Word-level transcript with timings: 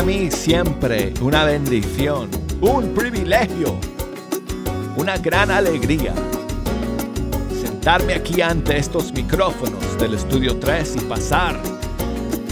Para 0.00 0.12
mí 0.12 0.30
siempre 0.30 1.12
una 1.20 1.44
bendición, 1.44 2.30
un 2.62 2.94
privilegio, 2.94 3.78
una 4.96 5.18
gran 5.18 5.50
alegría 5.50 6.14
sentarme 7.60 8.14
aquí 8.14 8.40
ante 8.40 8.78
estos 8.78 9.12
micrófonos 9.12 9.98
del 9.98 10.14
Estudio 10.14 10.58
3 10.58 10.96
y 10.96 11.00
pasar 11.00 11.60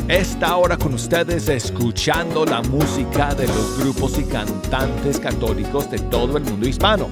esta 0.08 0.56
hora 0.56 0.76
con 0.76 0.92
ustedes 0.92 1.48
escuchando 1.48 2.44
la 2.44 2.60
música 2.60 3.34
de 3.34 3.46
los 3.46 3.78
grupos 3.78 4.18
y 4.18 4.24
cantantes 4.24 5.18
católicos 5.18 5.90
de 5.90 6.00
todo 6.00 6.36
el 6.36 6.44
mundo 6.44 6.68
hispano. 6.68 7.08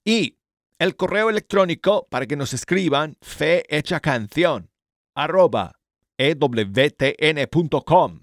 y 0.04 0.38
el 0.78 0.96
correo 0.96 1.30
electrónico 1.30 2.06
para 2.08 2.26
que 2.26 2.36
nos 2.36 2.54
escriban 2.54 3.16
fe 3.20 3.64
hecha 3.68 4.00
canción 4.00 4.70
arroba 5.14 5.78
ewtn.com. 6.18 8.20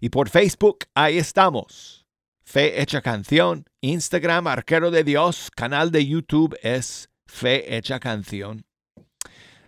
Y 0.00 0.10
por 0.10 0.28
Facebook, 0.28 0.84
ahí 0.94 1.18
estamos. 1.18 2.06
Fe 2.44 2.80
Hecha 2.80 3.00
Canción, 3.00 3.64
Instagram, 3.80 4.46
Arquero 4.46 4.90
de 4.90 5.02
Dios, 5.02 5.50
canal 5.50 5.90
de 5.90 6.06
YouTube 6.06 6.56
es 6.62 7.10
Fe 7.26 7.76
Hecha 7.76 7.98
Canción. 7.98 8.64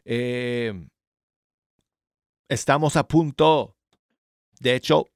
Eh, 0.05 0.89
estamos 2.49 2.97
a 2.97 3.09
punto, 3.09 3.75
de 4.61 4.75
hecho, 4.75 5.09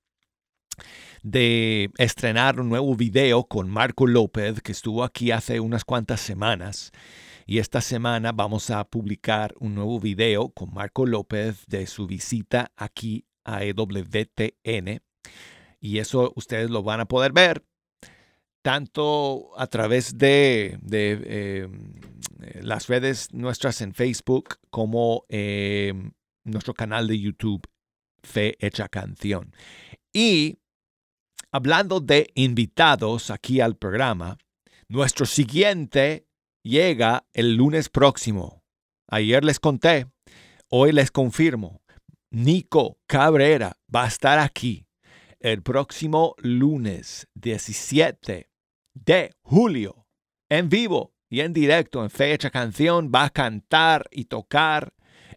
de 1.23 1.91
estrenar 1.99 2.61
un 2.61 2.69
nuevo 2.69 2.95
video 2.95 3.45
con 3.45 3.69
Marco 3.69 4.07
López, 4.07 4.63
que 4.63 4.73
estuvo 4.73 5.05
aquí 5.05 5.31
hace 5.31 5.61
unas 5.61 5.85
cuantas 5.85 6.21
semanas. 6.21 6.93
Y 7.47 7.59
esta 7.59 7.81
semana 7.81 8.33
vamos 8.33 8.71
a 8.71 8.85
publicar 8.85 9.55
un 9.59 9.75
nuevo 9.75 9.99
video 9.99 10.51
con 10.51 10.73
Marco 10.73 11.05
López 11.07 11.67
de 11.67 11.87
su 11.87 12.07
visita 12.07 12.71
aquí 12.77 13.25
a 13.45 13.65
EWTN. 13.65 15.03
Y 15.81 15.99
eso 15.99 16.33
ustedes 16.37 16.71
lo 16.71 16.83
van 16.83 17.01
a 17.01 17.07
poder 17.07 17.33
ver 17.33 17.65
tanto 18.63 19.51
a 19.59 19.67
través 19.67 20.19
de, 20.19 20.79
de 20.83 21.21
eh, 21.25 21.69
las 22.63 22.89
redes 22.89 23.33
nuestras 23.33 23.81
en 23.81 23.95
Facebook 23.95 24.57
como 24.71 25.25
eh, 25.29 25.93
nuestro 26.45 26.75
canal 26.75 27.07
de 27.09 27.19
YouTube, 27.19 27.67
Fe 28.23 28.57
Hecha 28.61 28.89
Canción. 28.89 29.55
Y 30.13 30.60
hablando 31.53 32.01
de 32.01 32.31
invitados 32.35 33.31
aquí 33.31 33.61
al 33.61 33.77
programa, 33.77 34.39
nuestro 34.89 35.27
siguiente 35.27 36.27
llega 36.63 37.27
el 37.33 37.57
lunes 37.57 37.89
próximo. 37.89 38.63
Ayer 39.09 39.45
les 39.45 39.59
conté, 39.59 40.07
hoy 40.69 40.93
les 40.93 41.11
confirmo. 41.11 41.83
Nico 42.31 42.99
Cabrera 43.07 43.77
va 43.93 44.05
a 44.05 44.09
estar 44.09 44.39
aquí 44.39 44.87
el 45.41 45.63
próximo 45.63 46.35
lunes 46.39 47.27
17 47.35 48.49
de 48.95 49.31
julio 49.43 50.07
en 50.49 50.69
vivo 50.69 51.15
y 51.29 51.41
en 51.41 51.53
directo 51.53 52.03
en 52.03 52.11
Fecha 52.11 52.51
Canción. 52.51 53.11
Va 53.13 53.25
a 53.25 53.31
cantar 53.31 54.07
y 54.13 54.27
tocar 54.27 54.93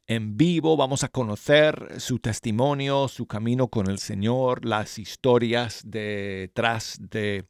en 0.08 0.38
vivo. 0.38 0.78
Vamos 0.78 1.03
a 1.03 1.09
conocer 1.09 2.00
su 2.00 2.20
testimonio, 2.20 3.08
su 3.08 3.26
camino 3.26 3.67
con 3.67 3.90
el 3.90 4.00
Señor, 4.00 4.66
las 4.66 5.00
historias 5.00 5.82
detrás 5.85 6.97
de 7.00 7.46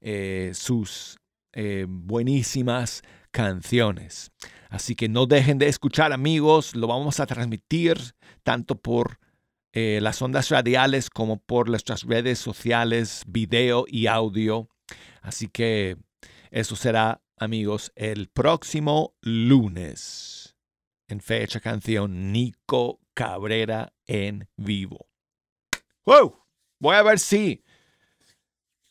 eh, 0.00 0.52
sus 0.54 1.18
eh, 1.52 1.86
buenísimas 1.88 3.02
canciones. 3.30 4.30
Así 4.70 4.94
que 4.94 5.08
no 5.08 5.26
dejen 5.26 5.58
de 5.58 5.68
escuchar 5.68 6.12
amigos, 6.12 6.74
lo 6.74 6.86
vamos 6.86 7.20
a 7.20 7.26
transmitir 7.26 7.98
tanto 8.42 8.80
por 8.80 9.18
eh, 9.72 9.98
las 10.02 10.20
ondas 10.22 10.48
radiales 10.50 11.10
como 11.10 11.38
por 11.38 11.68
nuestras 11.68 12.04
redes 12.04 12.38
sociales, 12.38 13.22
video 13.26 13.84
y 13.88 14.06
audio. 14.06 14.68
Así 15.20 15.48
que 15.48 15.96
eso 16.50 16.76
será 16.76 17.22
amigos 17.36 17.92
el 17.94 18.28
próximo 18.28 19.14
lunes 19.20 20.47
en 21.08 21.20
fecha 21.20 21.60
canción 21.60 22.32
Nico 22.32 23.00
Cabrera 23.14 23.92
en 24.06 24.48
vivo. 24.56 25.08
¡Wow! 26.04 26.36
Voy 26.78 26.94
a 26.94 27.02
ver 27.02 27.18
si... 27.18 27.64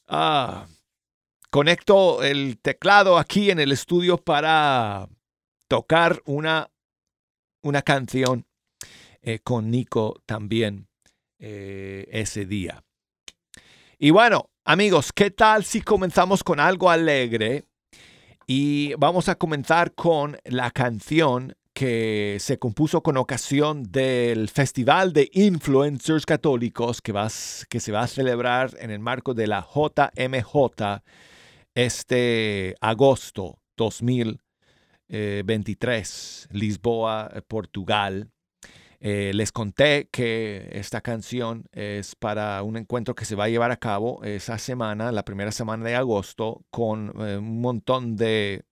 Ah, 0.07 0.67
conecto 1.49 2.23
el 2.23 2.59
teclado 2.59 3.17
aquí 3.17 3.51
en 3.51 3.59
el 3.59 3.71
estudio 3.71 4.17
para 4.17 5.07
tocar 5.67 6.21
una, 6.25 6.71
una 7.61 7.81
canción 7.81 8.45
eh, 9.21 9.39
con 9.39 9.69
Nico 9.69 10.21
también 10.25 10.87
eh, 11.39 12.07
ese 12.11 12.45
día. 12.45 12.83
Y 13.99 14.11
bueno, 14.11 14.49
amigos, 14.63 15.11
¿qué 15.11 15.31
tal 15.31 15.65
si 15.65 15.81
comenzamos 15.81 16.43
con 16.43 16.59
algo 16.59 16.89
alegre? 16.89 17.65
Y 18.45 18.93
vamos 18.95 19.27
a 19.27 19.35
comenzar 19.35 19.93
con 19.93 20.37
la 20.45 20.71
canción 20.71 21.57
que 21.77 22.37
se 22.39 22.57
compuso 22.57 23.03
con 23.03 23.17
ocasión 23.17 23.83
del 23.83 24.49
Festival 24.49 25.13
de 25.13 25.29
Influencers 25.31 26.25
Católicos 26.25 27.03
que, 27.03 27.13
que 27.69 27.79
se 27.79 27.91
va 27.91 28.01
a 28.01 28.07
celebrar 28.07 28.71
en 28.79 28.89
el 28.89 28.97
marco 28.97 29.35
de 29.35 29.45
la 29.45 29.61
JMJ 29.61 31.03
este 31.75 32.73
agosto 32.81 33.59
2023, 33.75 36.49
Lisboa, 36.51 37.29
Portugal. 37.47 38.31
Eh, 38.99 39.29
les 39.35 39.51
conté 39.51 40.09
que 40.11 40.69
esta 40.71 41.01
canción 41.01 41.65
es 41.73 42.15
para 42.15 42.63
un 42.63 42.77
encuentro 42.77 43.13
que 43.13 43.25
se 43.25 43.35
va 43.35 43.43
a 43.43 43.49
llevar 43.49 43.69
a 43.69 43.77
cabo 43.77 44.23
esa 44.23 44.57
semana, 44.57 45.11
la 45.11 45.23
primera 45.23 45.51
semana 45.51 45.85
de 45.85 45.93
agosto, 45.93 46.65
con 46.71 47.13
eh, 47.19 47.37
un 47.37 47.61
montón 47.61 48.15
de 48.15 48.63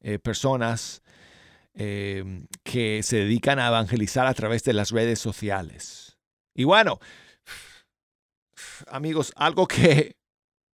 eh, 0.00 0.18
personas 0.18 1.02
que 1.74 3.00
se 3.02 3.16
dedican 3.16 3.58
a 3.58 3.68
evangelizar 3.68 4.26
a 4.26 4.34
través 4.34 4.62
de 4.64 4.72
las 4.72 4.90
redes 4.90 5.18
sociales. 5.18 6.18
Y 6.54 6.64
bueno, 6.64 7.00
amigos, 8.86 9.32
algo 9.36 9.66
que 9.66 10.16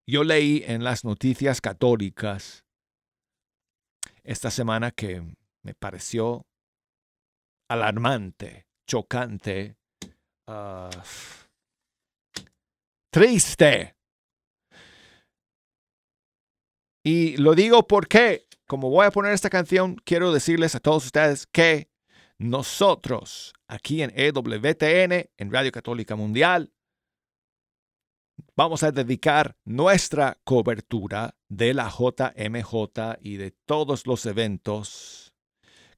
yo 0.07 0.25
leí 0.25 0.63
en 0.67 0.85
las 0.85 1.05
noticias 1.05 1.61
católicas 1.61 2.65
esta 4.23 4.51
semana 4.51 4.91
que 4.91 5.23
me 5.63 5.75
pareció 5.75 6.47
alarmante 7.69 8.67
chocante, 8.91 9.77
uh, 10.49 10.91
triste. 13.13 13.95
Y 17.05 17.37
lo 17.37 17.55
digo 17.55 17.87
porque, 17.87 18.49
como 18.71 18.89
voy 18.89 19.05
a 19.05 19.11
poner 19.11 19.33
esta 19.33 19.51
canción, 19.51 19.97
quiero 20.05 20.33
decirles 20.33 20.77
a 20.77 20.79
todos 20.79 21.07
ustedes 21.07 21.45
que 21.49 21.91
nosotros, 22.39 23.53
aquí 23.67 24.01
en 24.01 24.13
EWTN, 24.15 25.29
en 25.37 25.53
Radio 25.53 25.73
Católica 25.73 26.15
Mundial, 26.15 26.73
vamos 28.55 28.85
a 28.85 28.93
dedicar 28.93 29.57
nuestra 29.65 30.39
cobertura 30.45 31.35
de 31.49 31.75
la 31.75 31.91
JMJ 31.91 33.19
y 33.21 33.39
de 33.39 33.51
todos 33.51 34.07
los 34.07 34.25
eventos 34.25 35.35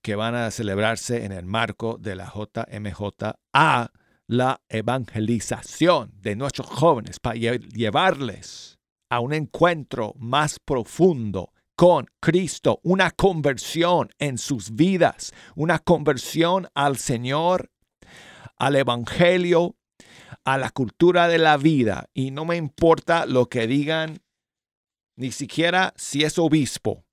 que 0.01 0.15
van 0.15 0.35
a 0.35 0.51
celebrarse 0.51 1.27
en 1.27 1.33
el 1.33 1.45
marco 1.45 1.99
de 2.01 2.17
la 2.17 2.25
JMJ 2.25 3.35
a 3.53 3.91
la 4.27 4.63
evangelización 4.71 6.11
de 6.23 6.37
nuestros 6.37 6.69
jóvenes 6.69 7.21
para 7.21 7.37
llevarles 7.37 8.79
a 9.11 9.21
un 9.21 9.35
encuentro 9.35 10.15
más 10.17 10.59
profundo 10.59 11.53
con 11.83 12.07
Cristo, 12.21 12.79
una 12.85 13.11
conversión 13.11 14.11
en 14.21 14.39
sus 14.39 14.77
vidas, 14.77 15.33
una 15.57 15.81
conversión 15.81 16.69
al 16.75 16.97
Señor, 16.97 17.73
al 18.57 18.77
Evangelio, 18.77 19.75
a 20.45 20.59
la 20.59 20.71
cultura 20.71 21.27
de 21.27 21.39
la 21.39 21.57
vida. 21.57 22.09
Y 22.15 22.31
no 22.31 22.45
me 22.45 22.55
importa 22.55 23.27
lo 23.27 23.49
que 23.49 23.67
digan, 23.67 24.21
ni 25.17 25.33
siquiera 25.33 25.93
si 25.97 26.23
es 26.23 26.39
obispo 26.39 27.05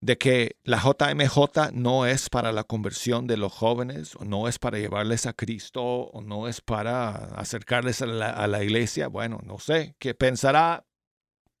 de 0.00 0.16
que 0.16 0.56
la 0.62 0.78
JMJ 0.78 1.72
no 1.74 2.06
es 2.06 2.30
para 2.30 2.52
la 2.52 2.64
conversión 2.64 3.26
de 3.26 3.36
los 3.36 3.52
jóvenes, 3.52 4.16
o 4.16 4.24
no 4.24 4.48
es 4.48 4.58
para 4.58 4.78
llevarles 4.78 5.26
a 5.26 5.34
Cristo, 5.34 5.82
o 5.84 6.22
no 6.22 6.48
es 6.48 6.62
para 6.62 7.10
acercarles 7.34 8.00
a 8.00 8.06
la, 8.06 8.64
iglesia. 8.64 9.08
Bueno, 9.08 9.38
no 9.44 9.58
sé 9.58 9.96
qué 9.98 10.14
pensará 10.14 10.86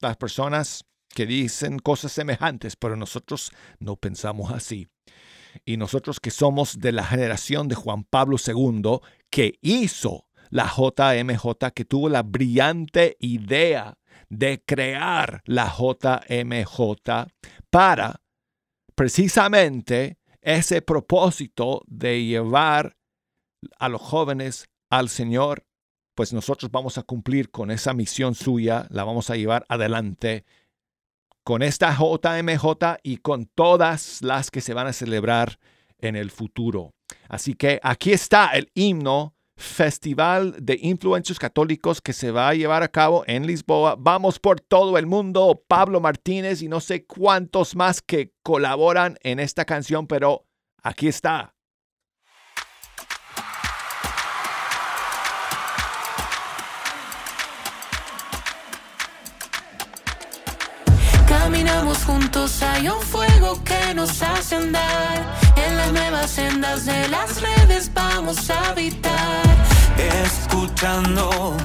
las 0.00 0.16
personas 0.16 0.86
que 1.14 1.26
dicen 1.26 1.78
cosas 1.78 2.12
semejantes, 2.12 2.76
pero 2.76 2.96
nosotros 2.96 3.52
no 3.78 3.96
pensamos 3.96 4.52
así. 4.52 4.88
Y 5.64 5.76
nosotros 5.76 6.20
que 6.20 6.30
somos 6.30 6.78
de 6.78 6.92
la 6.92 7.04
generación 7.04 7.68
de 7.68 7.74
Juan 7.74 8.04
Pablo 8.04 8.36
II, 8.44 8.98
que 9.30 9.58
hizo 9.62 10.26
la 10.50 10.66
JMJ, 10.66 11.72
que 11.74 11.84
tuvo 11.84 12.08
la 12.08 12.22
brillante 12.22 13.16
idea 13.20 13.98
de 14.28 14.62
crear 14.64 15.42
la 15.44 15.72
JMJ 15.72 17.26
para 17.70 18.22
precisamente 18.94 20.18
ese 20.40 20.82
propósito 20.82 21.82
de 21.86 22.24
llevar 22.24 22.96
a 23.78 23.88
los 23.88 24.00
jóvenes 24.00 24.68
al 24.90 25.08
Señor, 25.08 25.66
pues 26.14 26.32
nosotros 26.32 26.70
vamos 26.70 26.98
a 26.98 27.02
cumplir 27.02 27.50
con 27.50 27.70
esa 27.70 27.92
misión 27.92 28.34
suya, 28.34 28.86
la 28.90 29.04
vamos 29.04 29.30
a 29.30 29.36
llevar 29.36 29.66
adelante 29.68 30.44
con 31.46 31.62
esta 31.62 31.96
JMJ 31.96 32.98
y 33.04 33.18
con 33.18 33.46
todas 33.46 34.20
las 34.20 34.50
que 34.50 34.60
se 34.60 34.74
van 34.74 34.88
a 34.88 34.92
celebrar 34.92 35.60
en 36.00 36.16
el 36.16 36.32
futuro. 36.32 36.90
Así 37.28 37.54
que 37.54 37.78
aquí 37.84 38.10
está 38.10 38.48
el 38.48 38.68
himno 38.74 39.36
festival 39.56 40.56
de 40.60 40.76
influencers 40.82 41.38
católicos 41.38 42.00
que 42.00 42.12
se 42.12 42.32
va 42.32 42.48
a 42.48 42.54
llevar 42.54 42.82
a 42.82 42.88
cabo 42.88 43.22
en 43.28 43.46
Lisboa. 43.46 43.94
Vamos 43.96 44.40
por 44.40 44.60
todo 44.60 44.98
el 44.98 45.06
mundo. 45.06 45.62
Pablo 45.68 46.00
Martínez 46.00 46.62
y 46.62 46.68
no 46.68 46.80
sé 46.80 47.06
cuántos 47.06 47.76
más 47.76 48.02
que 48.02 48.32
colaboran 48.42 49.16
en 49.22 49.38
esta 49.38 49.64
canción, 49.64 50.08
pero 50.08 50.48
aquí 50.82 51.06
está. 51.06 51.55
Juntos, 62.04 62.62
hay 62.62 62.88
un 62.88 63.00
fuego 63.00 63.62
que 63.64 63.94
nos 63.94 64.22
hace 64.22 64.56
andar 64.56 65.24
en 65.56 65.76
las 65.76 65.92
nuevas 65.92 66.30
sendas 66.30 66.84
de 66.84 67.08
las 67.08 67.40
redes 67.40 67.90
vamos 67.92 68.50
a 68.50 68.70
habitar. 68.70 69.42
Escuchando, 70.24 71.56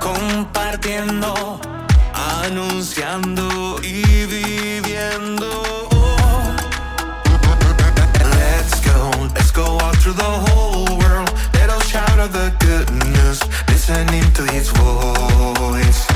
compartiendo, 0.00 1.60
anunciando 2.44 3.78
y 3.82 4.02
viviendo. 4.26 5.48
Let's 8.38 8.80
go, 8.82 9.10
let's 9.34 9.52
go 9.52 9.78
all 9.78 9.94
through 9.96 10.16
the 10.16 10.22
whole 10.22 10.98
world. 10.98 11.30
Us 11.68 11.88
shout 11.88 12.18
out 12.18 12.32
the 12.32 12.52
good 12.60 12.90
news, 13.04 13.40
listening 13.68 14.32
to 14.34 14.44
his 14.52 14.70
voice. 14.70 16.15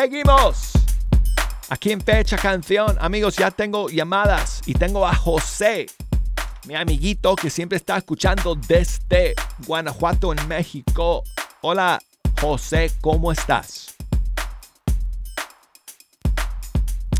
Seguimos. 0.00 0.72
Aquí 1.68 1.92
en 1.92 2.00
Fecha 2.00 2.38
Canción, 2.38 2.96
amigos, 3.02 3.36
ya 3.36 3.50
tengo 3.50 3.90
llamadas 3.90 4.62
y 4.64 4.72
tengo 4.72 5.06
a 5.06 5.14
José, 5.14 5.88
mi 6.66 6.74
amiguito 6.74 7.36
que 7.36 7.50
siempre 7.50 7.76
está 7.76 7.98
escuchando 7.98 8.54
desde 8.54 9.34
Guanajuato, 9.66 10.32
en 10.32 10.48
México. 10.48 11.22
Hola, 11.60 12.00
José, 12.40 12.90
¿cómo 13.02 13.30
estás? 13.30 13.94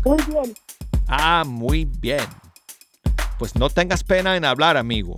Muy 0.03 0.17
bien. 0.23 0.55
Ah, 1.07 1.43
muy 1.45 1.85
bien. 1.85 2.25
Pues 3.37 3.55
no 3.55 3.69
tengas 3.69 4.03
pena 4.03 4.35
en 4.35 4.43
hablar, 4.43 4.75
amigo, 4.75 5.17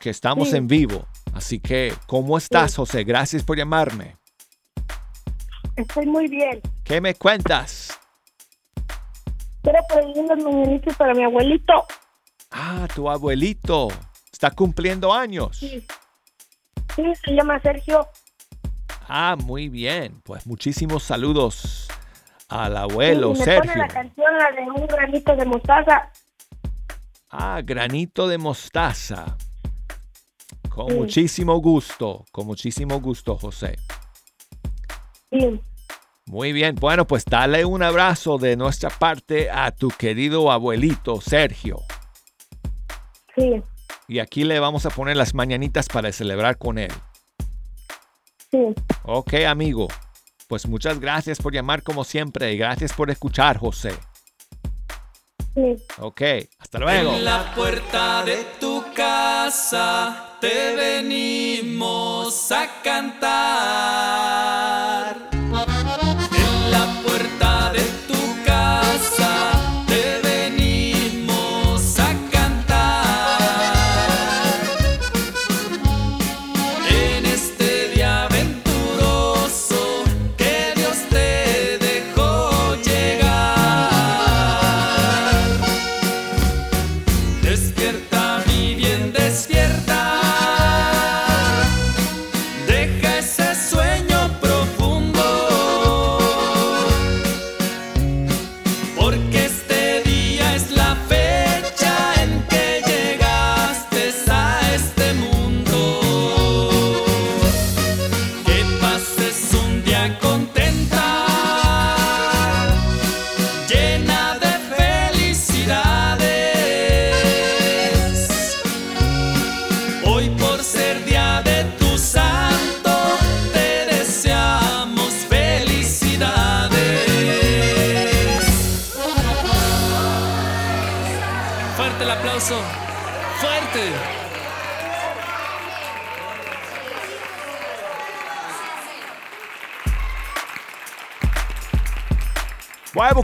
que 0.00 0.10
estamos 0.10 0.50
Sí. 0.50 0.56
en 0.58 0.66
vivo. 0.68 1.06
Así 1.32 1.60
que, 1.60 1.94
¿cómo 2.06 2.36
estás, 2.36 2.76
José? 2.76 3.04
Gracias 3.04 3.42
por 3.42 3.56
llamarme. 3.56 4.20
Estoy 5.76 6.06
muy 6.06 6.28
bien. 6.28 6.60
¿Qué 6.84 7.00
me 7.00 7.14
cuentas? 7.14 7.98
Quiero 9.62 9.78
pedir 9.88 10.24
los 10.24 10.38
mañanitos 10.44 10.96
para 10.96 11.14
mi 11.14 11.24
abuelito. 11.24 11.86
Ah, 12.50 12.86
tu 12.94 13.08
abuelito 13.08 13.88
está 14.32 14.50
cumpliendo 14.50 15.12
años. 15.12 15.56
Sí. 15.58 15.86
Sí, 16.96 17.02
se 17.24 17.32
llama 17.34 17.60
Sergio. 17.60 18.06
Ah, 19.08 19.36
muy 19.42 19.68
bien. 19.68 20.20
Pues 20.24 20.46
muchísimos 20.46 21.02
saludos 21.04 21.88
al 22.48 22.72
Sí, 22.72 22.78
abuelo 22.78 23.30
y 23.34 23.38
me 23.38 23.44
Sergio. 23.44 23.62
pone 23.72 23.76
la 23.76 23.88
canción, 23.88 24.36
la 24.36 24.52
de 24.52 24.62
un 24.70 24.86
granito 24.86 25.36
de 25.36 25.44
mostaza. 25.46 26.10
Ah, 27.30 27.60
granito 27.64 28.28
de 28.28 28.36
mostaza. 28.36 29.36
Con 30.68 30.88
Sí. 30.90 30.94
muchísimo 30.96 31.56
gusto, 31.58 32.24
con 32.32 32.46
muchísimo 32.46 33.00
gusto, 33.00 33.38
José. 33.38 33.78
Sí. 35.32 35.60
Muy 36.26 36.52
bien, 36.52 36.76
bueno, 36.76 37.06
pues 37.06 37.24
dale 37.24 37.64
un 37.64 37.82
abrazo 37.82 38.38
de 38.38 38.56
nuestra 38.56 38.90
parte 38.90 39.50
a 39.50 39.72
tu 39.72 39.88
querido 39.88 40.52
abuelito 40.52 41.20
Sergio. 41.20 41.80
Sí. 43.36 43.60
Y 44.08 44.18
aquí 44.20 44.44
le 44.44 44.60
vamos 44.60 44.86
a 44.86 44.90
poner 44.90 45.16
las 45.16 45.34
mañanitas 45.34 45.88
para 45.88 46.12
celebrar 46.12 46.58
con 46.58 46.78
él. 46.78 46.92
Sí. 48.50 48.74
Ok, 49.04 49.34
amigo. 49.46 49.88
Pues 50.48 50.68
muchas 50.68 51.00
gracias 51.00 51.38
por 51.40 51.54
llamar 51.54 51.82
como 51.82 52.04
siempre 52.04 52.52
y 52.52 52.58
gracias 52.58 52.92
por 52.92 53.10
escuchar, 53.10 53.56
José. 53.58 53.92
Sí. 55.54 55.76
Ok, 55.98 56.22
hasta 56.58 56.78
luego. 56.78 57.14
En 57.14 57.24
la 57.24 57.54
puerta 57.54 58.22
de 58.24 58.44
tu 58.60 58.84
casa 58.94 60.36
te 60.40 60.76
venimos 60.76 62.52
a 62.52 62.82
cantar. 62.82 64.42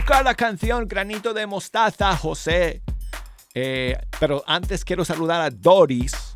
Buscar 0.09 0.25
la 0.25 0.33
canción 0.33 0.87
Granito 0.87 1.35
de 1.35 1.45
Mostaza, 1.45 2.17
José. 2.17 2.81
Eh, 3.53 3.95
pero 4.19 4.43
antes 4.47 4.83
quiero 4.83 5.05
saludar 5.05 5.39
a 5.39 5.51
Doris, 5.51 6.35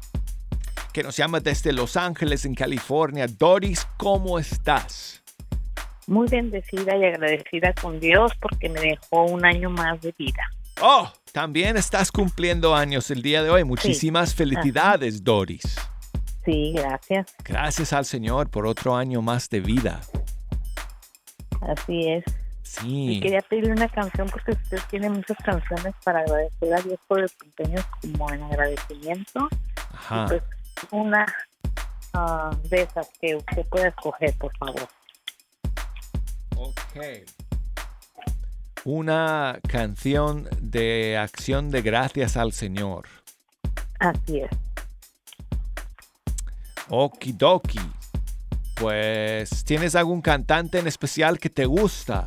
que 0.93 1.01
nos 1.01 1.17
llama 1.17 1.39
desde 1.39 1.73
Los 1.73 1.97
Ángeles, 1.97 2.45
en 2.45 2.53
California. 2.53 3.25
Doris, 3.25 3.87
¿cómo 3.97 4.37
estás? 4.37 5.23
muy 6.05 6.27
bendecida 6.27 6.95
y 6.97 7.05
agradecida 7.05 7.73
con 7.73 7.99
Dios 7.99 8.33
porque 8.39 8.69
me 8.69 8.79
dejó 8.79 9.23
un 9.23 9.43
año 9.43 9.71
más 9.71 9.99
de 10.01 10.13
vida. 10.19 10.43
Oh, 10.79 11.11
también 11.31 11.75
estás 11.75 12.11
cumpliendo 12.11 12.75
años 12.75 13.09
el 13.09 13.23
día 13.23 13.41
de 13.41 13.49
hoy. 13.49 13.63
Muchísimas 13.63 14.35
felicidades, 14.35 15.23
Doris. 15.23 15.63
Sí, 16.45 16.73
gracias. 16.75 17.33
Gracias 17.43 17.91
al 17.91 18.05
Señor 18.05 18.51
por 18.51 18.67
otro 18.67 18.95
año 18.95 19.23
más 19.23 19.49
de 19.49 19.61
vida. 19.61 20.01
Así 21.61 22.07
es. 22.09 22.42
Sí. 22.81 23.17
Y 23.17 23.19
quería 23.19 23.41
pedirle 23.41 23.73
una 23.73 23.87
canción 23.87 24.27
porque 24.29 24.53
usted 24.53 24.79
tiene 24.89 25.07
muchas 25.07 25.37
canciones 25.37 25.93
para 26.03 26.21
agradecer 26.21 26.73
a 26.73 26.81
Dios 26.81 26.99
por 27.07 27.19
el 27.19 27.31
cumpleaños 27.31 27.85
como 28.01 28.31
en 28.31 28.41
agradecimiento. 28.41 29.47
Ajá. 29.93 30.25
Pues 30.27 30.41
una 30.89 31.25
ah, 32.13 32.49
de 32.69 32.81
esas 32.81 33.07
que 33.21 33.35
usted 33.35 33.63
pueda 33.67 33.89
escoger, 33.89 34.33
por 34.39 34.57
favor. 34.57 34.87
Ok. 36.55 36.97
Una 38.85 39.59
canción 39.67 40.49
de 40.59 41.15
acción 41.17 41.69
de 41.69 41.83
gracias 41.83 42.37
al 42.37 42.53
Señor. 42.53 43.07
Así 43.99 44.39
es. 44.39 44.49
Okidoki. 46.89 47.79
Pues, 48.75 49.63
¿tienes 49.63 49.93
algún 49.93 50.23
cantante 50.23 50.79
en 50.79 50.87
especial 50.87 51.37
que 51.37 51.51
te 51.51 51.65
gusta? 51.65 52.25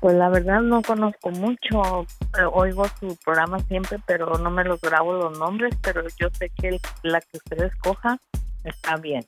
Pues 0.00 0.16
la 0.16 0.28
verdad 0.30 0.60
no 0.62 0.80
conozco 0.82 1.30
mucho, 1.30 2.06
eh, 2.38 2.44
oigo 2.52 2.86
su 2.98 3.16
programa 3.24 3.58
siempre, 3.60 3.98
pero 4.06 4.38
no 4.38 4.50
me 4.50 4.64
los 4.64 4.80
grabo 4.80 5.12
los 5.12 5.38
nombres, 5.38 5.74
pero 5.82 6.02
yo 6.18 6.28
sé 6.38 6.50
que 6.50 6.68
el- 6.68 6.80
la 7.02 7.20
que 7.20 7.36
usted 7.36 7.62
escoja 7.64 8.18
está 8.64 8.96
bien. 8.96 9.26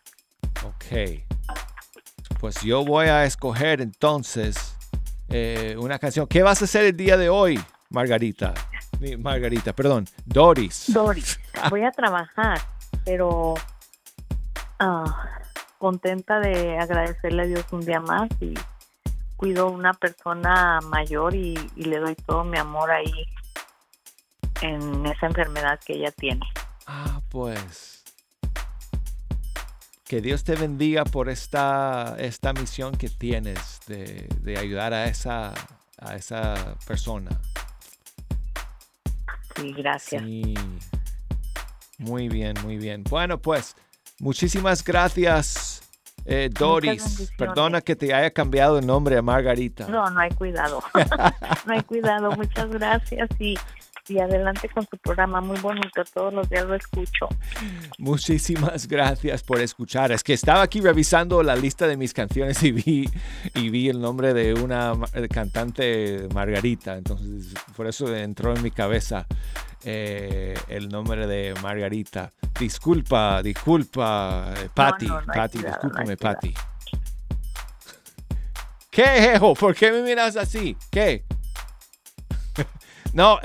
Ok. 0.65 1.21
Pues 2.41 2.61
yo 2.63 2.85
voy 2.85 3.07
a 3.09 3.25
escoger 3.25 3.81
entonces 3.81 4.75
eh, 5.29 5.77
una 5.79 5.99
canción. 5.99 6.27
¿Qué 6.27 6.43
vas 6.43 6.61
a 6.61 6.65
hacer 6.67 6.85
el 6.87 6.97
día 6.97 7.17
de 7.17 7.29
hoy, 7.31 7.59
Margarita? 7.91 8.53
Ni- 9.01 9.17
Margarita, 9.17 9.73
perdón. 9.73 10.07
Doris. 10.27 10.85
Doris, 10.93 11.39
voy 11.71 11.85
a 11.85 11.91
trabajar, 11.91 12.61
pero 13.05 13.55
ah, 14.79 15.29
contenta 15.79 16.39
de 16.41 16.79
agradecerle 16.79 17.43
a 17.43 17.47
Dios 17.47 17.65
un 17.73 17.81
día 17.81 18.01
más 18.01 18.29
y 18.41 18.55
cuido 19.43 19.67
a 19.67 19.71
una 19.71 19.93
persona 19.93 20.79
mayor 20.83 21.35
y, 21.35 21.59
y 21.75 21.83
le 21.83 21.99
doy 21.99 22.15
todo 22.15 22.45
mi 22.45 22.59
amor 22.59 22.93
ahí 22.93 23.27
en 24.61 25.05
esa 25.05 25.27
enfermedad 25.27 25.81
que 25.85 25.95
ella 25.95 26.13
tiene. 26.13 26.47
Ah, 26.87 27.21
pues. 27.29 28.05
Que 30.05 30.21
Dios 30.21 30.45
te 30.45 30.55
bendiga 30.55 31.05
por 31.05 31.29
esta, 31.29 32.15
esta 32.21 32.53
misión 32.53 32.95
que 32.95 33.09
tienes 33.09 33.81
de, 33.89 34.29
de 34.43 34.59
ayudar 34.59 34.95
a 34.95 35.07
esa, 35.07 35.53
a 35.99 36.15
esa 36.15 36.77
persona. 36.87 37.31
Sí, 39.57 39.73
gracias. 39.73 40.23
Sí. 40.23 40.55
Muy 41.99 42.29
bien, 42.29 42.55
muy 42.63 42.77
bien. 42.77 43.03
Bueno, 43.11 43.43
pues, 43.43 43.75
muchísimas 44.21 44.85
gracias, 44.85 45.82
eh, 46.25 46.51
Doris. 46.53 47.33
Perdona 47.37 47.81
que 47.81 47.97
te 47.97 48.13
haya 48.15 48.31
cambiado 48.31 48.79
el 48.79 48.87
nombre 48.87 49.17
a 49.17 49.23
Margarita. 49.23 49.89
No, 49.89 50.09
no 50.11 50.21
hay 50.21 50.31
cuidado. 50.31 50.83
no 51.67 51.73
hay 51.73 51.83
cuidado. 51.83 52.31
Muchas 52.33 52.69
gracias 52.71 53.29
y 53.39 53.57
y 54.09 54.19
adelante 54.19 54.69
con 54.69 54.87
su 54.87 54.97
programa, 54.99 55.41
muy 55.41 55.59
bonito, 55.61 56.03
todos 56.13 56.33
los 56.33 56.49
días 56.49 56.67
lo 56.67 56.75
escucho. 56.75 57.29
Muchísimas 57.99 58.89
gracias 58.89 59.43
por 59.43 59.61
escuchar. 59.61 60.13
Es 60.13 60.23
que 60.23 60.33
estaba 60.33 60.63
aquí 60.63 60.81
revisando 60.81 61.43
la 61.43 61.55
lista 61.55 61.87
de 61.87 61.97
mis 61.97 62.13
canciones 62.13 62.63
y 62.63 62.73
vi, 62.73 63.09
y 63.55 63.71
vi 63.71 63.89
el 63.89 64.01
nombre 64.01 64.35
de 64.35 64.55
una 64.55 64.95
eh, 65.15 65.29
cantante 65.29 66.27
Margarita, 66.35 66.97
entonces 66.97 67.55
por 67.77 67.87
eso 67.87 68.15
entró 68.15 68.55
en 68.55 68.63
mi 68.63 68.71
cabeza 68.71 69.27
eh, 69.85 70.59
el 70.69 70.89
nombre 70.89 71.27
de 71.27 71.55
Margarita. 71.63 72.33
Disculpa, 72.59 73.43
disculpa, 73.43 74.53
eh, 74.57 74.69
Patty, 74.75 75.07
no, 75.07 75.21
no 75.21 75.27
Patty, 75.33 75.59
cuidado, 75.59 75.89
no 75.89 75.99
hay 75.99 76.07
discúlpame. 76.07 76.17
Patty. 76.17 76.55
¿Qué, 78.91 79.05
Jejo? 79.05 79.55
¿Por 79.55 79.75
qué 79.75 79.91
me 79.91 80.03
miras 80.03 80.37
así? 80.37 80.77
¿Qué? 80.91 81.25
No, 83.13 83.39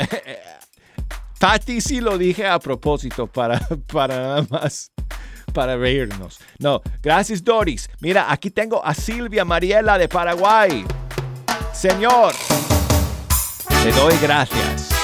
Patty 1.40 1.82
sí 1.82 2.02
lo 2.02 2.18
dije 2.18 2.48
a 2.48 2.60
propósito 2.60 3.28
para, 3.28 3.60
para 3.92 4.16
nada 4.16 4.48
más 4.50 4.92
para 5.54 5.76
reírnos. 5.78 6.40
No, 6.60 6.82
gracias 7.02 7.44
Doris. 7.44 7.90
Mira, 8.00 8.32
aquí 8.32 8.52
tengo 8.52 8.84
a 8.86 8.94
Silvia 8.94 9.46
Mariela 9.46 9.98
de 9.98 10.08
Paraguay. 10.08 10.86
Señor, 11.74 12.34
te 13.84 13.92
doy 13.92 14.16
gracias. 14.22 14.97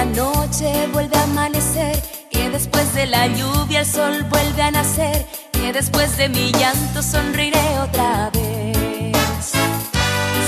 La 0.00 0.06
noche 0.06 0.88
vuelve 0.92 1.16
a 1.16 1.24
amanecer. 1.24 1.96
Que 2.30 2.48
después 2.48 2.94
de 2.94 3.06
la 3.06 3.26
lluvia 3.26 3.80
el 3.80 3.86
sol 3.86 4.24
vuelve 4.30 4.62
a 4.62 4.70
nacer. 4.70 5.26
Que 5.52 5.72
después 5.72 6.16
de 6.16 6.28
mi 6.28 6.52
llanto 6.52 7.02
sonreiré 7.02 7.66
otra 7.86 8.30
vez. 8.30 9.44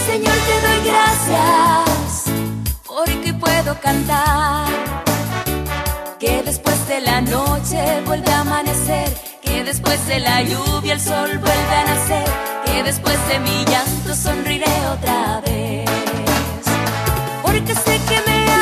Señor, 0.07 0.38
te 0.48 0.57
doy 0.66 0.81
gracias 0.90 2.24
porque 2.87 3.33
puedo 3.35 3.79
cantar 3.81 4.66
que 6.18 6.42
después 6.42 6.79
de 6.88 7.00
la 7.00 7.20
noche 7.20 7.81
vuelve 8.07 8.31
a 8.31 8.40
amanecer, 8.40 9.09
que 9.42 9.64
después 9.64 9.98
de 10.07 10.20
la 10.20 10.42
lluvia 10.42 10.94
el 10.94 11.00
sol 11.00 11.31
vuelve 11.46 11.74
a 11.81 11.85
nacer, 11.92 12.29
que 12.64 12.83
después 12.83 13.18
de 13.29 13.38
mi 13.40 13.64
llanto 13.64 14.14
sonreiré 14.14 14.74
otra 14.96 15.40
vez. 15.46 15.90
Porque 17.42 17.74
sé 17.74 18.00
que 18.09 18.18
me 18.27 18.62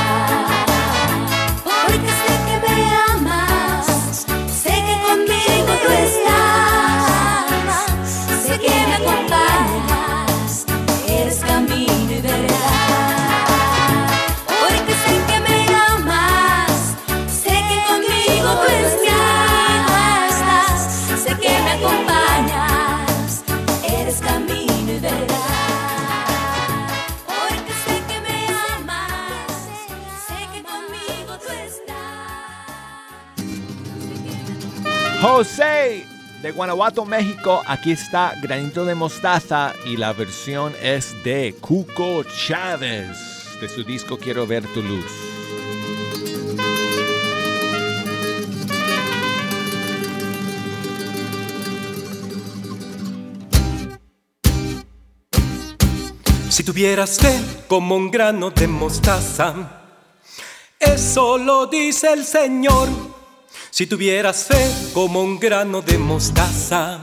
José 35.33 36.05
de 36.41 36.51
Guanajuato, 36.51 37.05
México. 37.05 37.61
Aquí 37.65 37.93
está 37.93 38.33
Granito 38.41 38.83
de 38.83 38.95
Mostaza 38.95 39.73
y 39.85 39.95
la 39.95 40.11
versión 40.11 40.73
es 40.83 41.23
de 41.23 41.55
Cuco 41.61 42.23
Chávez 42.23 43.57
de 43.61 43.69
su 43.69 43.85
disco 43.85 44.17
Quiero 44.17 44.45
ver 44.45 44.65
tu 44.73 44.81
luz. 44.81 45.05
Si 56.49 56.61
tuvieras 56.65 57.17
fe 57.17 57.39
como 57.69 57.95
un 57.95 58.11
grano 58.11 58.49
de 58.49 58.67
mostaza, 58.67 59.55
eso 60.77 61.37
lo 61.37 61.67
dice 61.67 62.11
el 62.11 62.25
Señor. 62.25 63.10
Si 63.71 63.87
tuvieras 63.87 64.43
fe 64.49 64.91
como 64.93 65.21
un 65.21 65.39
grano 65.39 65.81
de 65.81 65.97
mostaza, 65.97 66.99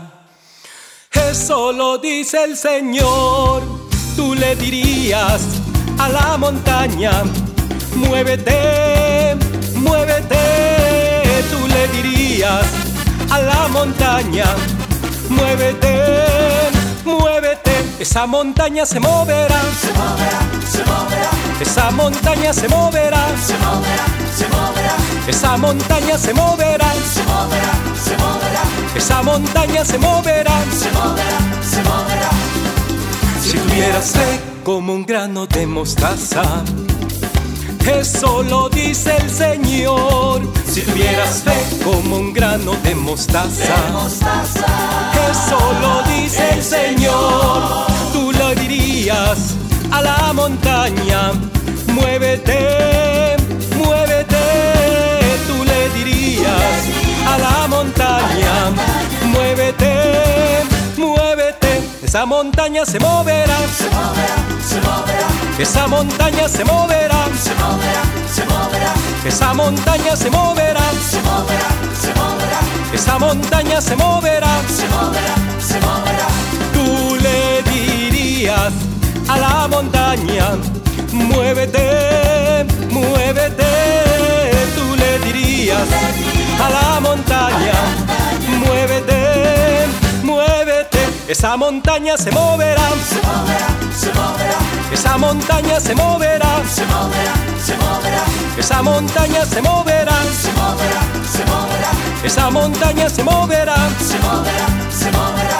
eso 1.30 1.72
lo 1.72 1.96
dice 1.96 2.44
el 2.44 2.58
Señor. 2.58 3.62
Tú 4.14 4.34
le 4.34 4.54
dirías 4.54 5.40
a 5.98 6.10
la 6.10 6.36
montaña, 6.36 7.24
muévete, 7.96 9.34
muévete, 9.76 10.36
tú 11.50 11.66
le 11.68 11.88
dirías 11.88 12.66
a 13.30 13.40
la 13.40 13.68
montaña, 13.68 14.44
muévete, 15.30 16.68
muévete, 17.02 17.72
esa 17.98 18.26
montaña 18.26 18.84
se 18.84 19.00
moverá, 19.00 19.62
se 19.80 19.92
moverá, 19.94 20.40
se 20.70 20.84
moverá, 20.84 21.30
esa 21.60 21.90
montaña 21.92 22.52
se 22.52 22.68
moverá, 22.68 23.26
se 23.38 23.54
moverá, 23.54 24.06
se 24.36 24.48
moverá, 24.48 24.67
esa 25.28 25.56
montaña 25.58 26.16
se 26.16 26.32
moverá, 26.32 26.90
se 27.14 27.22
moverá, 27.24 27.74
se 28.02 28.16
moverá, 28.16 28.62
esa 28.96 29.22
montaña 29.22 29.84
se 29.84 29.98
moverá, 29.98 30.64
se 30.72 30.90
moverá, 30.90 31.38
se 31.62 31.82
moverá. 31.82 32.30
Si 33.42 33.58
tuvieras 33.58 34.12
fe 34.12 34.40
como 34.64 34.94
un 34.94 35.04
grano 35.04 35.46
de 35.46 35.66
mostaza, 35.66 36.42
eso 37.86 38.42
lo 38.42 38.70
dice 38.70 39.16
el 39.18 39.30
Señor. 39.30 40.40
Si 40.66 40.80
tuvieras 40.80 41.42
fe 41.42 41.84
como 41.84 42.16
un 42.16 42.32
grano 42.32 42.72
de 42.82 42.94
mostaza, 42.94 43.76
eso 45.30 45.58
lo 45.82 46.02
dice 46.14 46.42
el 46.54 46.62
Señor. 46.62 47.86
Tú 48.12 48.32
lo 48.32 48.54
dirías 48.54 49.54
a 49.90 50.00
la 50.00 50.32
montaña, 50.32 51.32
muévete, 51.86 52.52
muévete. 52.52 53.17
A 57.38 57.60
la 57.60 57.68
montaña, 57.68 58.52
muévete, 59.24 60.64
muévete. 60.96 61.82
Esa 62.02 62.24
montaña 62.26 62.84
se 62.84 62.98
moverá, 62.98 63.58
se 63.76 63.88
moverá, 63.90 64.36
se 64.66 64.80
moverá. 64.80 65.28
Esa 65.58 65.86
montaña 65.86 66.48
se 66.48 66.64
moverá, 66.64 67.28
se 67.42 67.54
moverá, 67.54 68.02
se 68.34 68.44
moverá. 68.44 68.92
Esa 69.24 69.54
montaña 69.54 70.16
se 70.16 70.30
moverá, 70.30 70.82
se 71.10 71.20
moverá, 71.22 71.70
se 72.00 72.14
moverá. 72.14 72.60
Esa 72.92 73.18
montaña 73.18 73.80
se 73.80 73.96
moverá, 73.96 74.62
se 74.68 74.88
moverá, 74.88 75.36
se 75.60 75.80
moverá. 75.80 76.28
Tú 76.72 77.16
le 77.20 77.62
dirías 77.70 78.72
a 79.28 79.36
la 79.36 79.68
montaña, 79.68 80.56
muévete, 81.12 82.64
muévete. 82.90 83.64
Tú 84.76 84.96
le 84.96 85.18
dirías 85.26 85.88
a 86.64 86.70
la 86.70 87.00
montaña, 87.00 87.27
muévete, 88.60 89.86
muévete. 90.22 90.98
Esa 91.28 91.56
montaña 91.56 92.16
se 92.16 92.30
moverá, 92.30 92.88
se 93.08 93.20
moverá, 93.26 93.68
se 94.00 94.12
moverá. 94.12 94.58
Esa 94.92 95.18
montaña 95.18 95.80
se 95.80 95.94
moverá, 95.94 96.62
se 96.66 96.84
moverá, 96.86 97.34
se 97.64 97.76
moverá. 97.76 98.24
Esa 98.58 98.82
montaña 98.82 99.44
se 99.44 99.62
moverá, 99.62 100.16
se 100.42 100.52
moverá, 100.52 101.02
se 101.32 101.44
moverá. 101.44 101.90
Esa 102.24 102.50
montaña 102.50 103.08
se 103.10 103.22
moverá, 103.22 103.76
se 104.00 104.18
moverá, 104.18 104.66
se 104.90 105.10
moverá. 105.10 105.58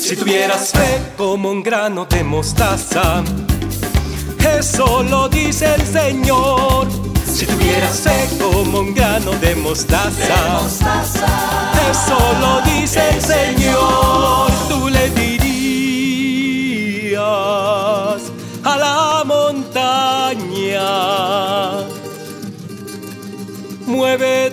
Si 0.00 0.16
tuvieras 0.16 0.70
fe 0.70 1.00
como 1.16 1.50
un 1.50 1.62
grano 1.62 2.04
de 2.04 2.24
mostaza, 2.24 3.22
eso 4.58 5.02
lo 5.02 5.28
dice 5.28 5.74
el 5.74 5.86
Señor. 5.86 6.88
Si 7.26 7.46
tuvieras 7.46 8.00
fe 8.00 8.28
como 8.38 8.80
un 8.80 8.94
grano 8.94 9.32
de 9.32 9.54
mostaza, 9.54 10.60
eso 11.90 12.18
lo 12.40 12.60
dice 12.62 13.00
el 13.14 13.20
Señor. 13.22 14.50
Tú 14.68 14.88
le 14.88 15.10
dirías 15.10 15.40
a 18.64 18.76
la 18.76 19.22
montaña, 19.24 20.90
muévete, 23.86 24.49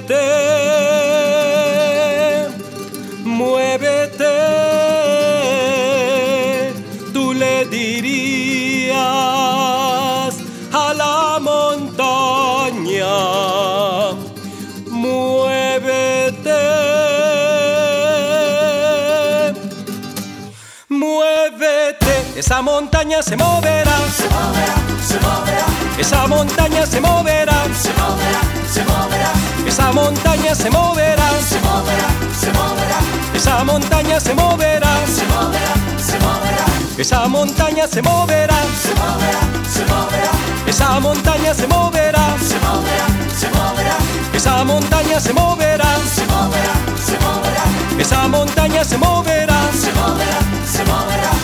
Esa 22.57 22.63
montaña 22.63 23.21
se 23.21 23.37
moverá, 23.37 23.95
se 24.17 24.27
moverá, 24.29 24.77
se 25.07 25.19
moverá. 25.19 25.65
Esa 25.99 26.25
montaña 26.25 26.87
se 26.87 26.99
moverá, 26.99 27.53
se 27.71 27.93
moverá, 27.93 28.41
se 28.73 28.83
moverá. 28.83 29.31
Esa 29.67 29.91
montaña 29.93 30.55
se 30.55 30.71
moverá, 30.71 31.29
se 31.47 31.59
moverá, 31.59 32.09
se 32.41 32.51
moverá. 32.51 32.99
Esa 33.35 33.63
montaña 33.63 34.19
se 34.19 34.33
moverá, 34.33 34.89
se 35.05 35.25
moverá, 35.25 35.75
se 36.01 36.17
moverá. 36.17 36.65
Esa 36.97 37.29
montaña 37.29 37.87
se 37.87 38.01
moverá, 38.01 38.57
se 38.81 38.95
moverá, 38.95 39.41
se 39.71 39.85
moverá. 39.85 40.31
Esa 40.65 40.99
montaña 40.99 41.53
se 41.53 41.67
moverá, 41.67 42.25
se 42.41 42.57
moverá, 42.57 43.07
se 43.37 43.49
moverá. 43.49 43.97
Esa 44.33 44.63
montaña 44.63 45.19
se 45.19 45.31
moverá, 45.31 45.89
se 46.15 46.25
moverá, 46.25 46.75
se 47.05 47.17
moverá. 47.19 47.63
Esa 48.01 48.27
montaña 48.27 48.83
se 48.83 48.97
moverá, 48.97 49.59
se 49.79 49.91
moverá, 49.93 50.39
se 50.65 50.83
moverá. 50.85 51.36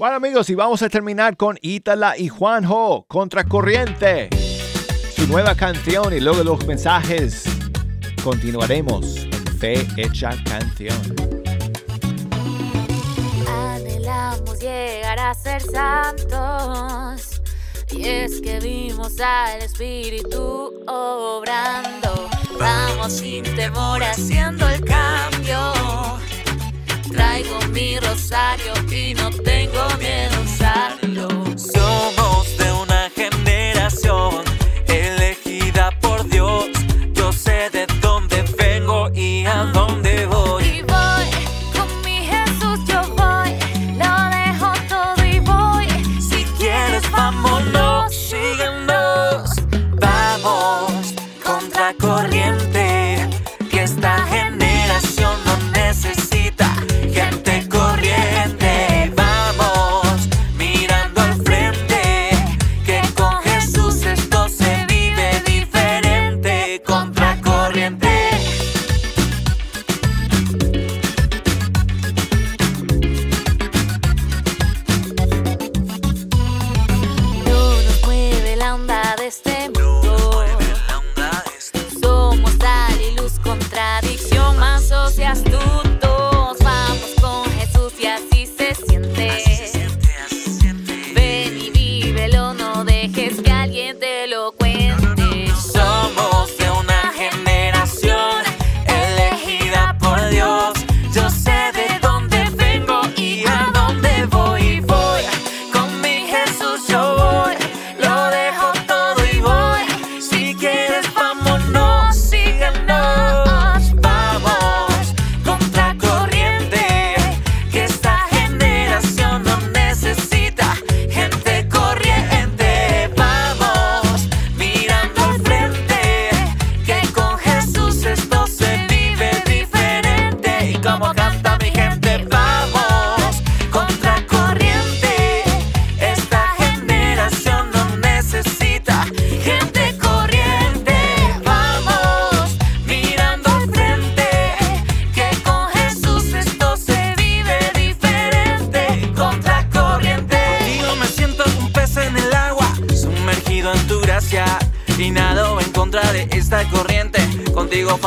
Bueno 0.00 0.16
amigos, 0.16 0.48
y 0.48 0.54
vamos 0.54 0.80
a 0.80 0.88
terminar 0.88 1.36
con 1.36 1.58
Itala 1.60 2.16
y 2.16 2.28
Juanjo, 2.28 3.04
Contracorriente. 3.06 4.30
Su 5.14 5.26
nueva 5.26 5.54
canción 5.54 6.14
y 6.14 6.20
luego 6.20 6.42
los 6.42 6.66
mensajes. 6.66 7.44
Continuaremos 8.24 9.26
en 9.26 9.58
Fe 9.58 9.86
Hecha 9.98 10.30
Canción. 10.46 10.96
Anhelamos 13.46 14.58
llegar 14.58 15.18
a 15.18 15.34
ser 15.34 15.60
santos. 15.60 17.42
Y 17.92 18.08
es 18.08 18.40
que 18.40 18.58
vimos 18.58 19.20
al 19.20 19.60
Espíritu 19.60 20.82
obrando. 20.88 22.30
Vamos 22.58 23.12
sin 23.12 23.44
temor 23.54 24.02
haciendo 24.02 24.66
el 24.66 24.82
cambio. 24.82 25.74
Traigo 27.12 27.58
mi 27.72 27.98
rosario 27.98 28.72
y 28.90 29.14
no 29.14 29.30
tengo 29.30 29.82
miedo 29.98 30.19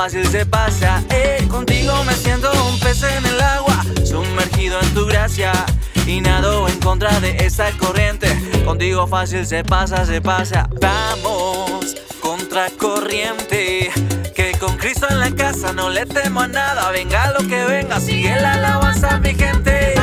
fácil 0.03 0.27
se 0.27 0.45
pasa, 0.45 1.01
eh. 1.11 1.47
Contigo 1.49 2.03
me 2.03 2.11
siento 2.11 2.51
un 2.67 2.77
pez 2.77 3.03
en 3.03 3.25
el 3.25 3.39
agua, 3.39 3.85
sumergido 4.03 4.77
en 4.81 4.93
tu 4.93 5.05
gracia. 5.05 5.53
Y 6.05 6.19
nado 6.19 6.67
en 6.67 6.77
contra 6.81 7.21
de 7.21 7.37
esa 7.37 7.71
corriente. 7.77 8.27
Contigo 8.65 9.07
fácil 9.07 9.45
se 9.45 9.63
pasa, 9.63 10.05
se 10.05 10.19
pasa. 10.19 10.67
Vamos, 10.81 11.95
contra 12.19 12.69
corriente. 12.71 13.91
Que 14.35 14.51
con 14.59 14.75
Cristo 14.75 15.07
en 15.09 15.19
la 15.21 15.31
casa 15.31 15.71
no 15.71 15.89
le 15.89 16.05
temo 16.05 16.41
a 16.41 16.47
nada. 16.47 16.91
Venga 16.91 17.31
lo 17.31 17.47
que 17.47 17.63
venga, 17.63 18.01
sigue 18.01 18.35
la 18.41 18.55
alabanza, 18.55 19.19
mi 19.19 19.33
gente. 19.33 19.93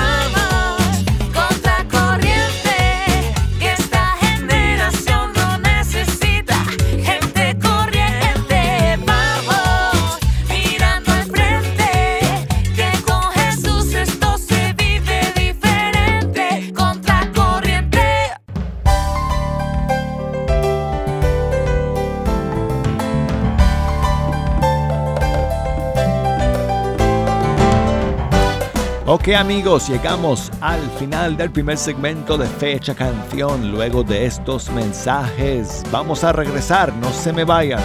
Ok 29.13 29.31
amigos, 29.31 29.89
llegamos 29.89 30.53
al 30.61 30.81
final 30.93 31.37
del 31.37 31.51
primer 31.51 31.77
segmento 31.77 32.39
de 32.39 32.47
Fecha 32.47 32.95
Canción. 32.95 33.73
Luego 33.73 34.05
de 34.05 34.25
estos 34.25 34.71
mensajes, 34.71 35.83
vamos 35.91 36.23
a 36.23 36.33
regresar, 36.33 36.95
no 36.95 37.11
se 37.11 37.33
me 37.33 37.43
vayan. 37.43 37.83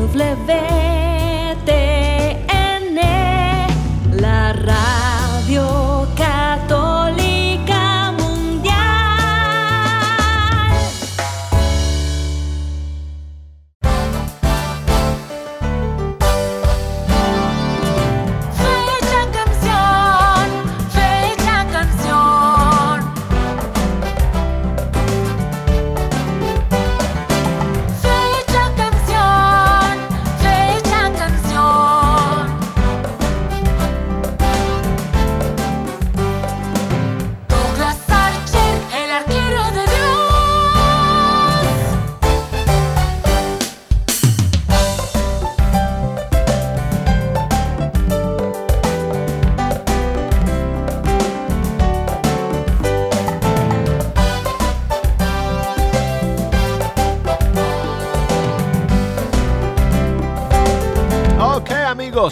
EWTN, 0.00 0.89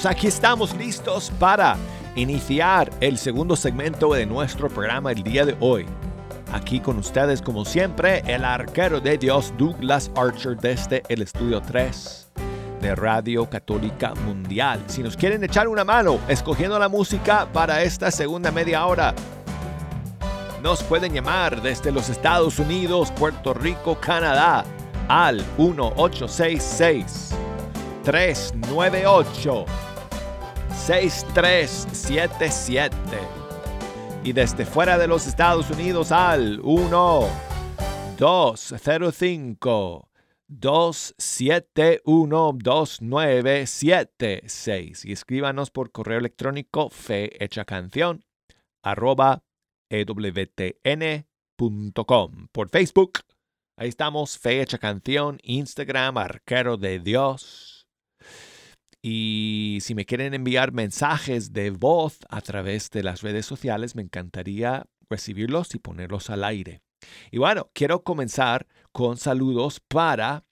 aquí 0.09 0.27
estamos 0.27 0.75
listos 0.75 1.31
para 1.39 1.77
iniciar 2.17 2.91
el 3.01 3.19
segundo 3.19 3.55
segmento 3.55 4.15
de 4.15 4.25
nuestro 4.25 4.71
programa 4.71 5.13
el 5.13 5.23
día 5.23 5.45
de 5.45 5.55
hoy. 5.61 5.85
Aquí 6.51 6.81
con 6.81 6.97
ustedes 6.97 7.43
como 7.43 7.67
siempre 7.67 8.23
el 8.27 8.43
arquero 8.43 9.01
de 9.01 9.19
Dios 9.19 9.53
Douglas 9.59 10.11
Archer 10.17 10.57
desde 10.57 11.03
el 11.11 11.21
estudio 11.21 11.61
3 11.61 12.31
de 12.81 12.95
Radio 12.95 13.51
Católica 13.51 14.15
Mundial. 14.25 14.83
Si 14.87 15.03
nos 15.03 15.15
quieren 15.15 15.45
echar 15.45 15.69
una 15.69 15.85
mano 15.85 16.19
escogiendo 16.27 16.79
la 16.79 16.89
música 16.89 17.47
para 17.53 17.83
esta 17.83 18.11
segunda 18.11 18.51
media 18.51 18.87
hora, 18.87 19.15
nos 20.63 20.83
pueden 20.83 21.13
llamar 21.13 21.61
desde 21.61 21.93
los 21.93 22.09
Estados 22.09 22.59
Unidos, 22.59 23.13
Puerto 23.13 23.53
Rico, 23.53 24.01
Canadá 24.01 24.65
al 25.07 25.37
1866 25.59 27.35
398 28.05 29.88
6377 30.89 32.97
y 34.25 34.33
desde 34.33 34.65
fuera 34.65 34.97
de 34.97 35.07
los 35.07 35.27
Estados 35.27 35.69
Unidos 35.69 36.13
al 36.13 36.61
1 36.63 37.29
205 38.17 40.09
271 40.47 42.53
2976 42.55 45.05
y 45.05 45.13
escríbanos 45.13 45.71
por 45.71 45.93
correo 45.93 46.21
electrónico 46.21 46.89
fe 46.89 47.45
hecha 47.45 47.67
canción 47.67 48.25
arroba 48.83 49.45
ewtn.com 49.91 51.27
por 52.51 52.71
Facebook 52.71 53.19
ahí 53.77 53.91
estamos 53.91 54.39
fe 54.39 54.63
hecha 54.63 54.79
canción 54.79 55.39
Instagram 55.43 56.17
arquero 56.17 56.79
de 56.79 56.99
Dios 56.99 57.78
y 59.03 59.79
si 59.81 59.95
me 59.95 60.05
quieren 60.07 60.35
enviar 60.35 60.73
mensajes 60.73 61.53
de 61.53 61.71
voz 61.71 62.19
a 62.29 62.41
través 62.41 62.91
de 62.91 63.03
las 63.03 63.23
redes 63.23 63.47
sociales, 63.47 63.95
me 63.95 64.03
encantaría 64.03 64.87
recibirlos 65.09 65.75
y 65.75 65.79
ponerlos 65.79 66.31
al 66.31 66.45
aire. 66.45 66.81
Y 67.31 67.39
bueno, 67.39 67.71
quiero 67.75 68.03
comenzar 68.03 68.67
con 68.93 69.17
saludos 69.17 69.81
para 69.81 70.45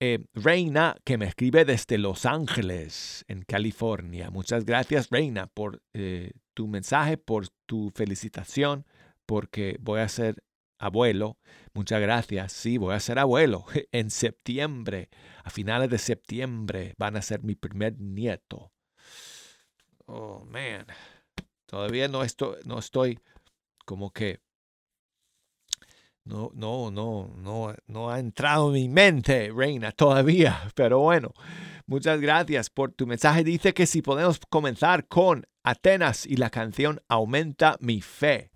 eh, 0.00 0.26
Reina, 0.34 0.96
que 1.04 1.16
me 1.16 1.26
escribe 1.26 1.64
desde 1.64 1.98
Los 1.98 2.26
Ángeles, 2.26 3.24
en 3.28 3.42
California. 3.42 4.28
Muchas 4.30 4.64
gracias, 4.64 5.08
Reina, 5.10 5.46
por 5.46 5.80
eh, 5.94 6.32
tu 6.52 6.66
mensaje, 6.66 7.16
por 7.16 7.48
tu 7.66 7.90
felicitación, 7.94 8.84
porque 9.24 9.78
voy 9.80 10.00
a 10.00 10.08
ser 10.08 10.42
abuelo. 10.78 11.38
Muchas 11.74 12.00
gracias. 12.00 12.52
Sí, 12.52 12.78
voy 12.78 12.94
a 12.94 13.00
ser 13.00 13.18
abuelo 13.18 13.66
en 13.92 14.10
septiembre. 14.10 15.10
A 15.42 15.50
finales 15.50 15.90
de 15.90 15.98
septiembre 15.98 16.94
van 16.96 17.16
a 17.16 17.22
ser 17.22 17.42
mi 17.42 17.56
primer 17.56 17.98
nieto. 18.00 18.72
Oh, 20.06 20.44
man. 20.44 20.86
Todavía 21.66 22.08
no 22.08 22.22
estoy, 22.22 22.56
no 22.64 22.78
estoy 22.78 23.18
como 23.84 24.12
que 24.12 24.40
no, 26.24 26.50
no, 26.54 26.90
no, 26.90 27.30
no, 27.36 27.74
no 27.86 28.10
ha 28.10 28.18
entrado 28.18 28.68
en 28.68 28.74
mi 28.74 28.88
mente, 28.88 29.52
Reina, 29.54 29.92
todavía. 29.92 30.62
Pero 30.74 31.00
bueno, 31.00 31.32
muchas 31.86 32.20
gracias 32.20 32.70
por 32.70 32.92
tu 32.92 33.06
mensaje. 33.06 33.44
Dice 33.44 33.74
que 33.74 33.86
si 33.86 34.00
podemos 34.00 34.40
comenzar 34.48 35.06
con 35.06 35.46
Atenas 35.62 36.24
y 36.24 36.36
la 36.36 36.50
canción 36.50 37.02
Aumenta 37.08 37.76
mi 37.80 38.00
fe. 38.00 38.50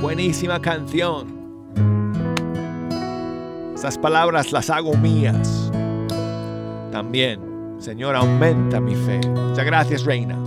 Buenísima 0.00 0.60
canción. 0.60 1.43
Esas 3.84 3.98
palabras 3.98 4.50
las 4.50 4.70
hago 4.70 4.96
mías. 4.96 5.70
También, 6.90 7.76
Señor, 7.78 8.16
aumenta 8.16 8.80
mi 8.80 8.94
fe. 8.94 9.20
Muchas 9.28 9.66
gracias, 9.66 10.04
Reina. 10.06 10.38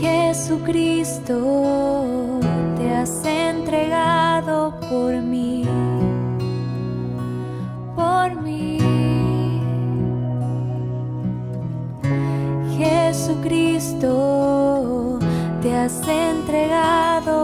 Jesucristo, 0.00 1.38
te 2.76 2.92
has 2.92 3.24
entregado 3.24 4.74
por 4.90 5.14
mí, 5.22 5.64
por 7.94 8.34
mí. 8.42 8.80
Jesucristo, 12.76 14.10
te 15.62 15.72
has 15.72 16.02
entregado 16.08 17.39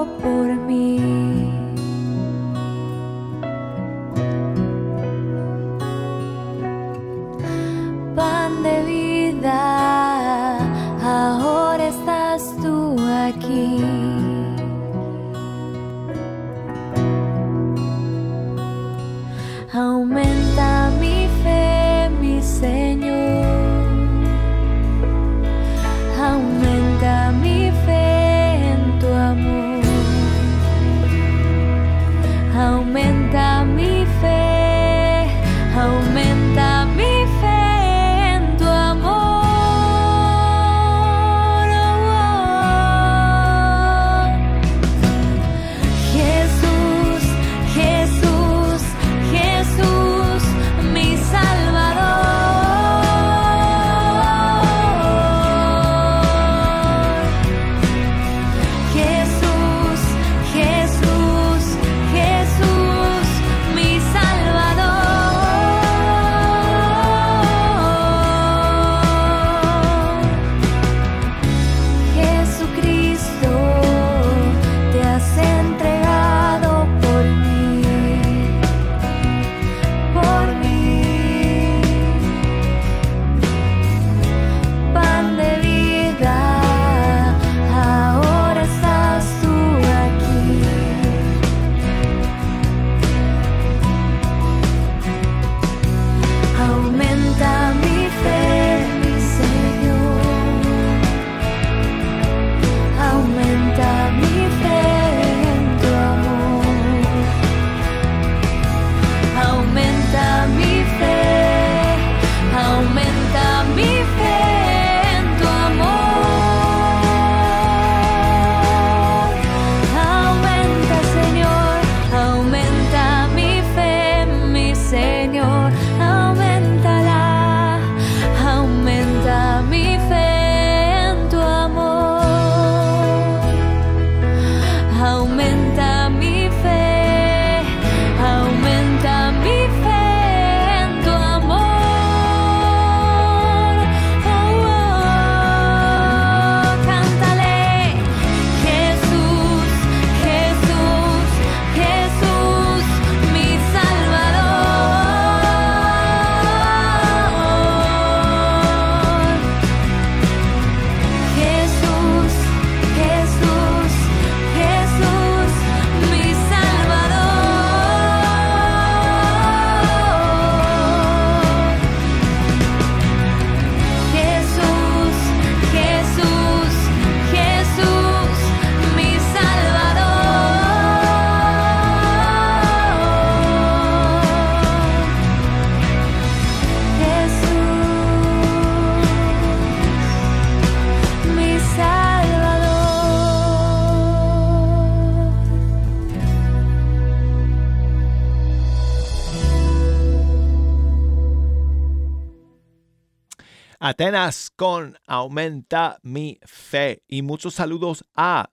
Con 204.57 204.99
Aumenta 205.07 206.01
mi 206.03 206.41
fe. 206.43 207.05
Y 207.07 207.23
muchos 207.23 207.55
saludos 207.55 208.05
a 208.17 208.51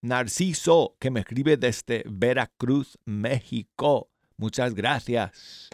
Narciso, 0.00 0.96
que 0.98 1.12
me 1.12 1.20
escribe 1.20 1.56
desde 1.56 2.02
Veracruz, 2.06 2.98
México. 3.04 4.10
Muchas 4.36 4.74
gracias 4.74 5.70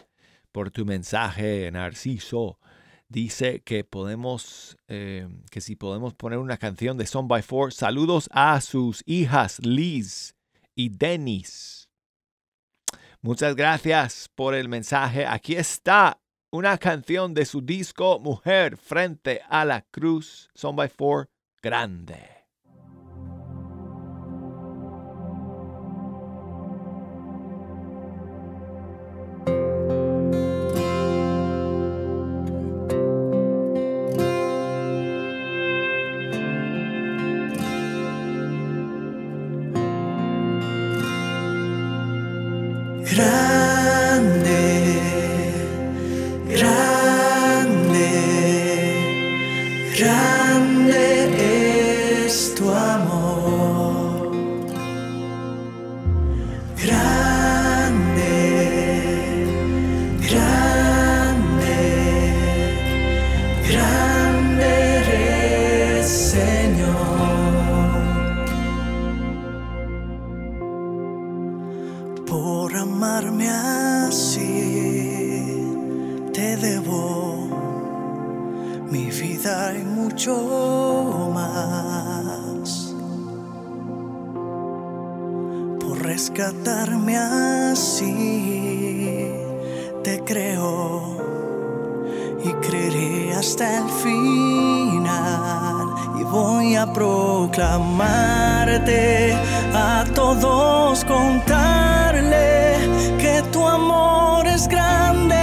por 0.53 0.71
tu 0.71 0.85
mensaje, 0.85 1.71
Narciso. 1.71 2.59
Dice 3.09 3.63
que 3.63 3.85
podemos, 3.85 4.77
eh, 4.87 5.27
que 5.51 5.63
si 5.63 5.77
podemos 5.77 6.13
poner 6.13 6.39
una 6.39 6.59
canción 6.59 6.99
de 6.99 7.07
Son 7.07 7.27
by 7.27 7.41
Four. 7.41 7.73
Saludos 7.73 8.29
a 8.33 8.61
sus 8.61 9.03
hijas 9.07 9.61
Liz 9.61 10.37
y 10.75 10.91
Denis. 10.91 11.89
Muchas 13.23 13.57
gracias 13.57 14.29
por 14.35 14.55
el 14.55 14.69
mensaje. 14.69 15.25
Aquí 15.25 15.55
está 15.55 16.21
una 16.51 16.79
canción 16.79 17.35
de 17.35 17.45
su 17.45 17.61
disco 17.61 18.19
Mujer 18.21 18.77
frente 18.79 19.43
a 19.49 19.65
la 19.65 19.83
cruz, 19.83 20.51
Son 20.55 20.75
by 20.77 20.89
Four, 20.89 21.29
grande. 21.63 22.38
proclamarte 97.51 99.35
a 99.75 100.05
todos 100.15 101.05
contarle 101.05 102.77
que 103.19 103.43
tu 103.53 103.67
amor 103.67 104.47
es 104.47 104.69
grande 104.69 105.37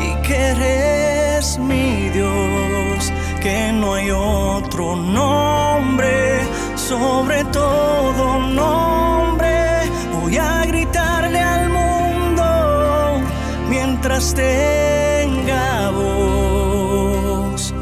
y 0.00 0.14
que 0.26 0.36
eres 0.36 1.58
mi 1.58 2.08
Dios, 2.10 3.12
que 3.40 3.72
no 3.72 3.94
hay 3.94 4.10
otro 4.10 4.96
nombre 4.96 6.40
sobre 6.76 7.44
todo 7.46 8.38
nombre. 8.38 9.90
Voy 10.20 10.36
a 10.38 10.64
gritarle 10.66 11.40
al 11.40 11.68
mundo 11.68 13.20
mientras 13.68 14.34
tenga 14.34 15.90
voz. 15.90 17.74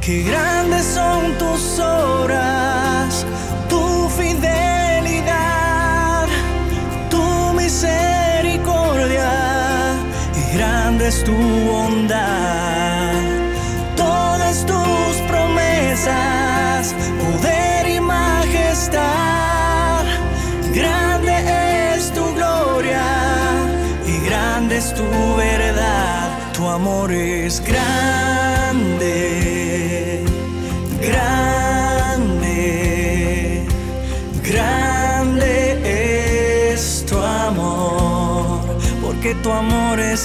Que 0.00 0.22
grande 0.22 0.57
es 11.08 11.24
tu 11.24 11.32
bondad. 11.32 12.57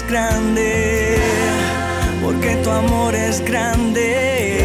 grande, 0.02 1.18
porque 2.24 2.56
tu 2.64 2.72
amor 2.72 3.14
es 3.14 3.42
grande, 3.42 4.60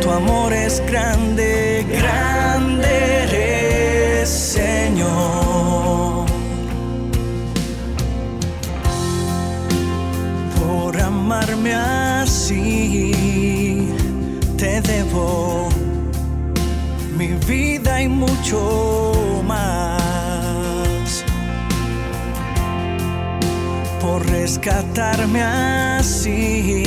tu 0.00 0.10
amor 0.10 0.52
es 0.52 0.80
grande, 0.86 1.84
grande 1.90 2.30
Señor. 4.26 6.26
Por 10.58 11.00
amarme 11.00 11.74
así, 11.74 13.12
te 14.56 14.80
debo 14.82 15.68
mi 17.18 17.28
vida 17.48 18.02
y 18.02 18.08
mucho 18.08 18.89
rescatarme 24.60 25.42
así. 25.42 26.82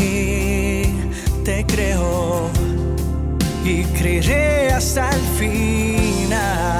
Te 1.44 1.66
creo 1.66 2.50
y 3.66 3.84
creeré 3.98 4.72
hasta 4.72 5.10
el 5.10 5.22
final. 5.40 6.73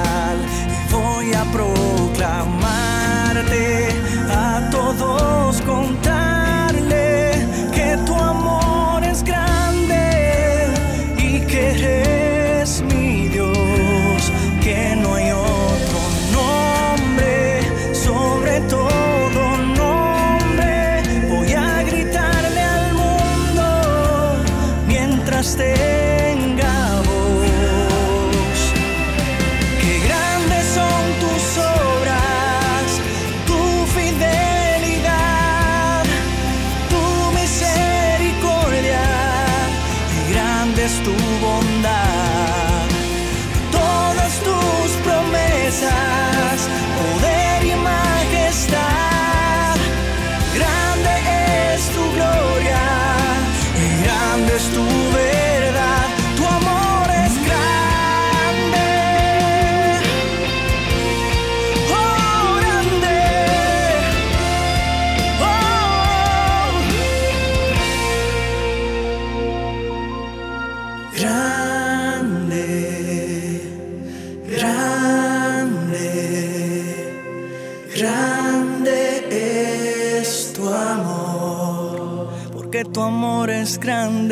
grande. 83.84 84.23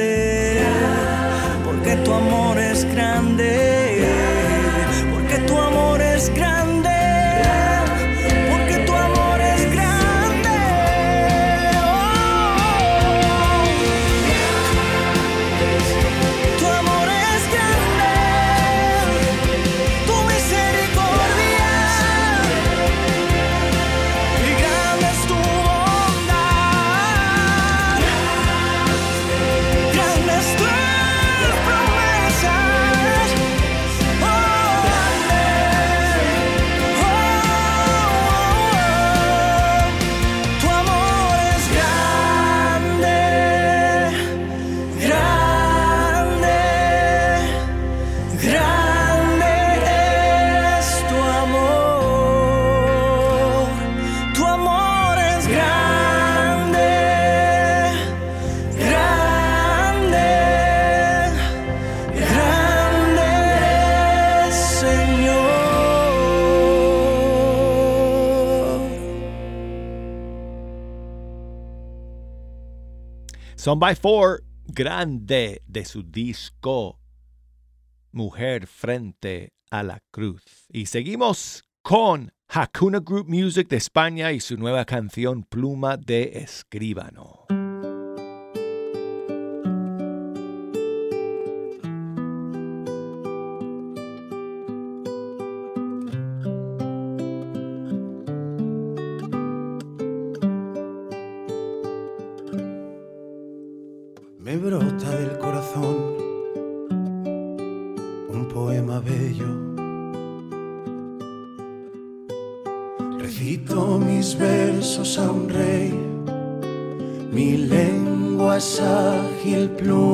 Son 73.63 73.79
by 73.79 73.95
Four, 73.95 74.43
grande 74.67 75.63
de 75.69 75.85
su 75.85 76.03
disco 76.03 76.99
Mujer 78.11 78.67
frente 78.67 79.53
a 79.71 79.85
la 79.85 80.01
cruz. 80.11 80.43
Y 80.69 80.87
seguimos 80.87 81.63
con 81.81 82.33
Hakuna 82.49 82.99
Group 82.99 83.29
Music 83.29 83.69
de 83.69 83.77
España 83.77 84.33
y 84.33 84.41
su 84.41 84.57
nueva 84.57 84.85
canción 84.85 85.45
Pluma 85.45 85.97
de 85.97 86.41
Escribano. 86.43 87.47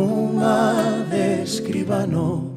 pluma 0.09 1.05
escribano. 1.13 2.55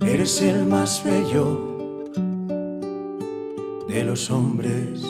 Eres 0.00 0.42
el 0.42 0.64
más 0.66 1.02
bello 1.04 1.48
de 3.88 4.04
los 4.04 4.30
hombres. 4.30 5.02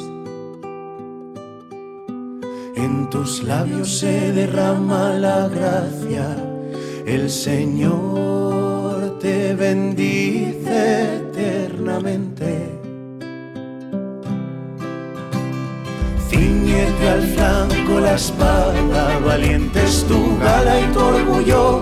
En 2.76 3.10
tus 3.10 3.42
labios 3.42 3.98
se 3.98 4.32
derrama 4.32 5.12
la 5.14 5.48
gracia, 5.48 6.24
el 7.04 7.28
Señor 7.28 9.18
te 9.18 9.54
bendice 9.54 11.16
eternamente. 11.16 12.69
Ciñete 17.00 17.08
al 17.08 17.22
flanco 17.22 18.00
la 18.00 18.14
espada, 18.14 19.18
valiente 19.24 19.82
es 19.82 20.04
tu 20.06 20.38
gala 20.38 20.80
y 20.80 20.84
tu 20.92 21.00
orgullo. 21.00 21.80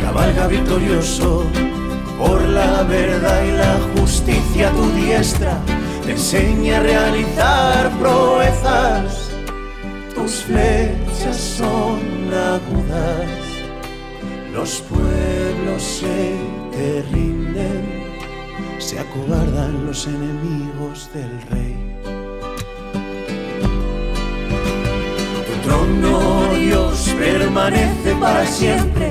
Cabalga 0.00 0.46
victorioso 0.46 1.44
por 2.18 2.40
la 2.42 2.84
verdad 2.84 3.42
y 3.44 3.52
la 3.52 4.00
justicia 4.00 4.70
tu 4.70 4.90
diestra 4.92 5.58
te 6.04 6.12
enseña 6.12 6.78
a 6.78 6.82
realizar 6.82 7.90
proezas. 7.98 9.30
Tus 10.14 10.44
flechas 10.44 11.36
son 11.36 11.98
agudas, 12.32 13.28
los 14.52 14.82
pueblos 14.82 15.82
se 15.82 16.36
te 16.70 17.02
rinden, 17.12 18.04
se 18.78 19.00
acobardan 19.00 19.84
los 19.86 20.06
enemigos 20.06 21.10
del 21.12 21.40
rey. 21.50 21.81
Dios, 26.58 27.14
permanece 27.18 28.14
para 28.20 28.46
siempre. 28.46 29.10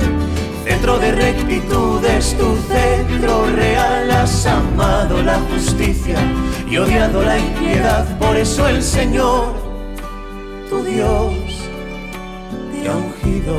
Centro 0.64 0.98
de 1.00 1.12
rectitud 1.12 2.04
es 2.06 2.38
tu 2.38 2.56
centro 2.68 3.48
real, 3.56 4.10
has 4.12 4.46
amado 4.46 5.22
la 5.22 5.40
justicia 5.40 6.18
y 6.70 6.78
odiado 6.78 7.24
la 7.24 7.38
impiedad, 7.38 8.18
por 8.20 8.38
eso 8.38 8.68
el 8.68 8.82
Señor, 8.82 9.54
tu 10.70 10.84
Dios, 10.84 11.34
te 12.72 12.88
ha 12.88 12.96
ungido 12.96 13.56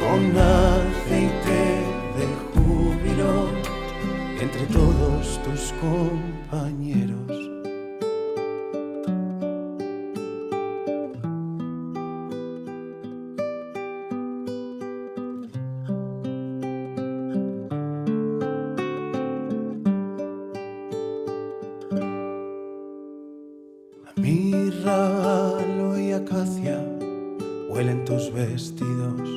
con 0.00 0.36
aceite 0.36 1.60
de 2.16 2.26
júbilo 2.54 3.48
entre 4.40 4.62
todos 4.66 5.40
tus 5.44 5.74
compañeros. 5.80 7.37
Mirra, 24.38 25.58
y 25.98 26.12
acacia 26.12 26.78
huelen 27.68 28.04
tus 28.04 28.32
vestidos. 28.32 29.28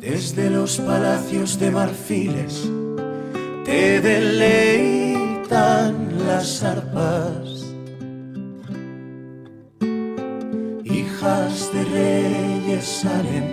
Desde 0.00 0.50
los 0.50 0.80
palacios 0.80 1.60
de 1.60 1.70
marfiles 1.70 2.68
te 3.64 4.00
deleitan 4.00 5.46
las 6.26 6.64
arpas. 6.64 7.64
Hijas 10.84 11.72
de 11.72 11.84
reyes 11.84 12.84
salen, 12.84 13.44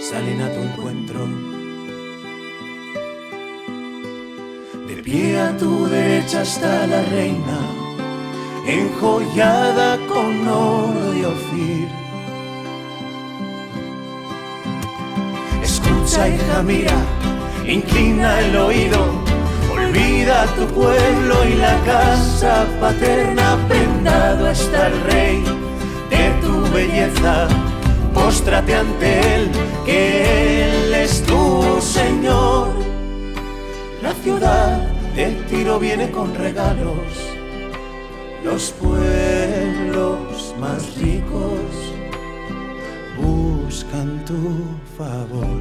salen 0.00 0.42
a 0.42 0.52
tu 0.52 0.60
encuentro. 0.60 1.61
Pie 5.04 5.36
a 5.36 5.56
tu 5.56 5.88
derecha 5.88 6.42
está 6.42 6.86
la 6.86 7.02
reina, 7.02 7.58
enjollada 8.64 9.98
con 10.06 10.46
oro 10.46 11.10
de 11.10 11.26
Ofir. 11.26 11.88
Escucha, 15.60 16.28
hija, 16.28 16.62
mira, 16.62 16.94
inclina 17.66 18.38
el 18.42 18.56
oído, 18.56 19.00
olvida 19.74 20.46
tu 20.54 20.66
pueblo 20.66 21.48
y 21.48 21.54
la 21.54 21.76
casa 21.84 22.64
paterna, 22.80 23.58
prendado 23.68 24.50
está 24.50 24.86
el 24.86 25.00
rey 25.10 25.44
de 26.10 26.30
tu 26.42 26.62
belleza. 26.72 27.48
Póstrate 28.14 28.76
ante 28.76 29.34
él, 29.34 29.50
que 29.84 30.64
él 30.68 30.94
es 30.94 31.24
tu 31.24 31.80
Señor. 31.80 32.68
La 34.00 34.12
ciudad 34.22 34.91
de 35.14 35.26
Tiro 35.48 35.78
viene 35.78 36.10
con 36.10 36.34
regalos, 36.34 36.96
los 38.42 38.70
pueblos 38.72 40.54
más 40.58 40.96
ricos 40.96 41.60
buscan 43.18 44.24
tu 44.24 44.64
favor. 44.96 45.60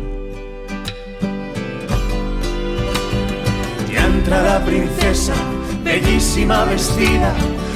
Ya 3.92 4.06
entra 4.06 4.42
la 4.42 4.66
princesa, 4.66 5.34
bellísima 5.84 6.66
vestida 6.66 7.34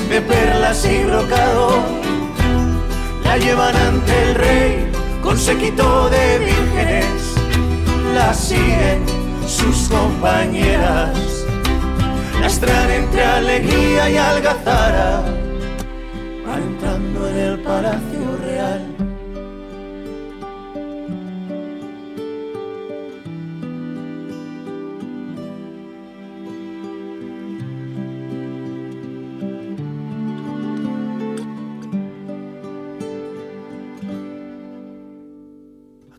de 0.09 0.21
perlas 0.21 0.85
y 0.85 1.03
brocado. 1.03 1.83
La 3.23 3.37
llevan 3.37 3.75
ante 3.75 4.23
el 4.23 4.35
rey 4.35 4.91
con 5.21 5.37
séquito 5.37 6.09
de 6.09 6.39
vírgenes. 6.39 7.35
La 8.13 8.33
siguen 8.33 9.03
sus 9.45 9.89
compañeras. 9.89 11.34
Las 12.41 12.59
traen 12.59 13.03
entre 13.03 13.23
alegría 13.23 14.09
y 14.09 14.17
algazara. 14.17 15.23
Van 16.45 16.61
entrando 16.61 17.29
en 17.29 17.37
el 17.37 17.59
palacio 17.59 18.37
real. 18.43 18.91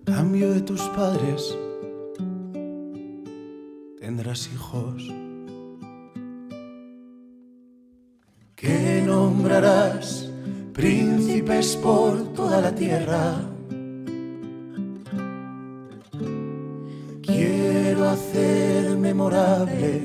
Cambio 0.05 0.53
de 0.55 0.61
tus 0.61 0.83
padres 0.83 1.57
tierra. 12.77 13.41
Quiero 17.23 18.09
hacer 18.09 18.97
memorable 18.97 20.03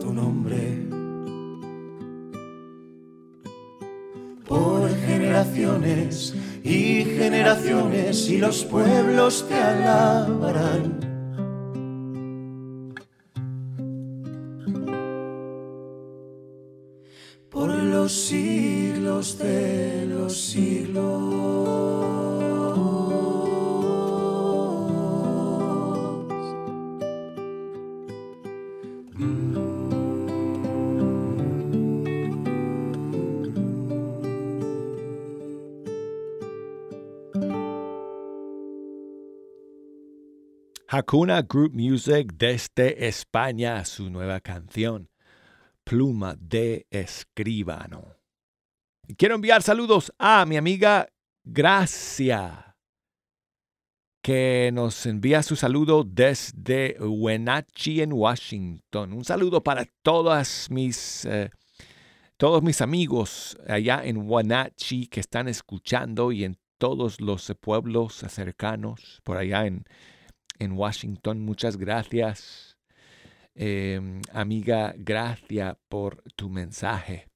tu 0.00 0.12
nombre 0.12 0.86
por 4.46 4.90
generaciones 5.06 6.34
y 6.62 7.04
generaciones 7.04 8.28
y 8.28 8.38
los 8.38 8.64
pueblos 8.64 9.46
te 9.48 9.54
alabarán. 9.54 10.97
Hakuna 40.98 41.42
Group 41.42 41.74
Music 41.74 42.32
desde 42.34 43.06
España, 43.06 43.84
su 43.84 44.10
nueva 44.10 44.40
canción, 44.40 45.08
Pluma 45.84 46.34
de 46.36 46.88
Escribano. 46.90 48.16
Quiero 49.16 49.36
enviar 49.36 49.62
saludos 49.62 50.12
a 50.18 50.44
mi 50.44 50.56
amiga 50.56 51.08
Gracia, 51.44 52.76
que 54.20 54.70
nos 54.72 55.06
envía 55.06 55.44
su 55.44 55.54
saludo 55.54 56.02
desde 56.02 56.96
Wenatchee, 56.98 58.02
en 58.02 58.12
Washington. 58.12 59.12
Un 59.12 59.24
saludo 59.24 59.62
para 59.62 59.84
todas 60.02 60.68
mis, 60.68 61.24
eh, 61.26 61.50
todos 62.36 62.60
mis 62.64 62.80
amigos 62.80 63.56
allá 63.68 64.04
en 64.04 64.28
Wenatchee 64.28 65.06
que 65.06 65.20
están 65.20 65.46
escuchando 65.46 66.32
y 66.32 66.42
en 66.42 66.58
todos 66.76 67.20
los 67.20 67.54
pueblos 67.60 68.14
cercanos 68.14 69.20
por 69.22 69.36
allá 69.36 69.64
en, 69.66 69.84
en 70.58 70.72
Washington. 70.72 71.40
Muchas 71.40 71.76
gracias, 71.76 72.78
em, 73.54 74.20
amiga, 74.32 74.94
gracias 74.96 75.76
por 75.88 76.22
tu 76.36 76.48
mensaje 76.48 77.28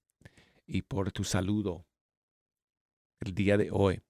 y 0.67 0.83
por 0.83 1.13
tu 1.13 1.25
saludo 1.25 1.85
el 3.21 3.35
día 3.35 3.57
de 3.57 3.71
hoy. 3.71 4.03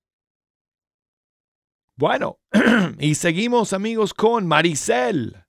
Bueno, 1.96 2.38
y 2.98 3.14
seguimos 3.14 3.72
amigos 3.72 4.14
con 4.14 4.46
Maricel, 4.46 5.44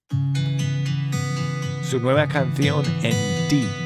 su 1.90 2.00
nueva 2.00 2.28
canción 2.28 2.84
en 3.02 3.50
ti. 3.50 3.83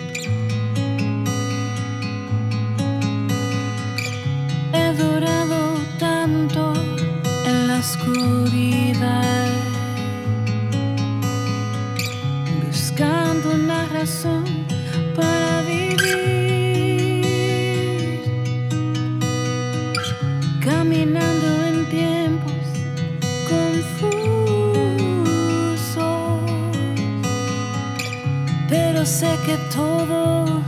que 29.47 29.57
todo 29.73 30.61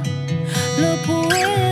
lo 0.79 0.95
puedo. 1.05 1.68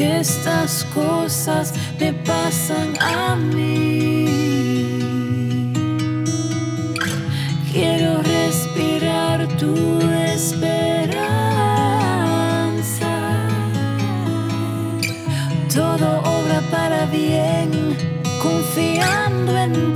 que 0.00 0.20
estas 0.20 0.82
cosas 0.94 1.74
me 1.98 2.14
pasan 2.14 2.94
a 3.00 3.36
mí. 3.36 4.24
Quiero 7.70 8.22
respirar 8.22 9.46
tu 9.58 9.74
esperanza. 10.34 11.18
Todo 15.74 16.22
obra 16.38 16.62
para 16.70 17.04
bien, 17.04 17.70
confiando 18.42 19.58
en 19.58 19.72
mí. 19.72 19.89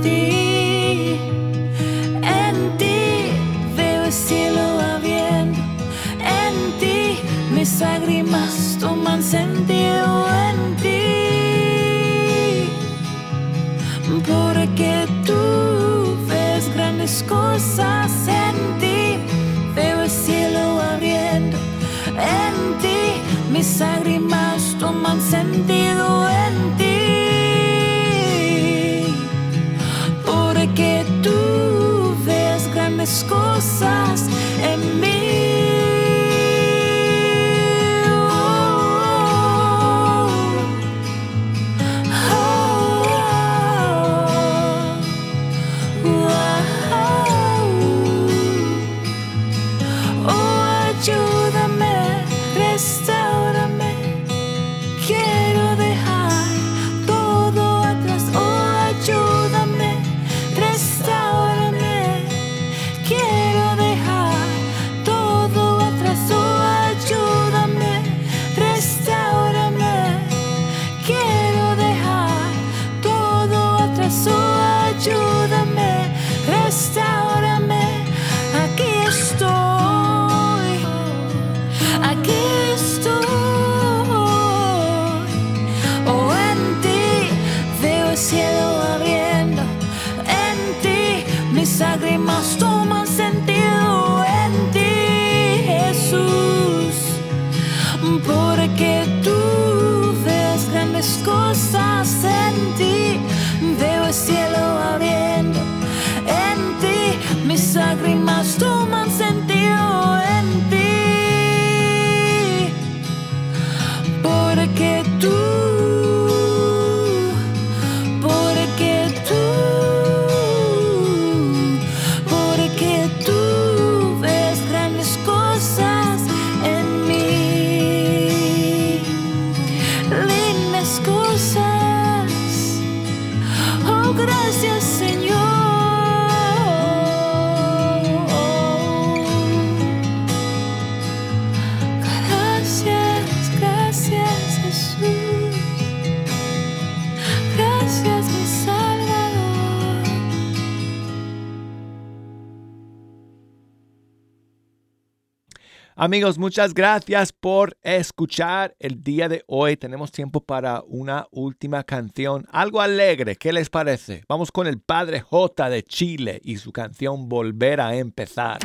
Amigos, 156.05 156.37
muchas 156.37 156.75
gracias 156.75 157.33
por 157.33 157.79
escuchar 157.81 158.75
el 158.77 159.03
día 159.03 159.27
de 159.27 159.43
hoy. 159.47 159.75
Tenemos 159.75 160.11
tiempo 160.11 160.39
para 160.39 160.83
una 160.85 161.25
última 161.31 161.83
canción, 161.83 162.45
algo 162.51 162.79
alegre. 162.79 163.37
¿Qué 163.37 163.51
les 163.51 163.71
parece? 163.71 164.23
Vamos 164.29 164.51
con 164.51 164.67
el 164.67 164.79
Padre 164.79 165.21
J 165.21 165.67
de 165.67 165.81
Chile 165.81 166.39
y 166.43 166.57
su 166.57 166.71
canción 166.71 167.27
Volver 167.27 167.81
a 167.81 167.95
empezar. 167.95 168.59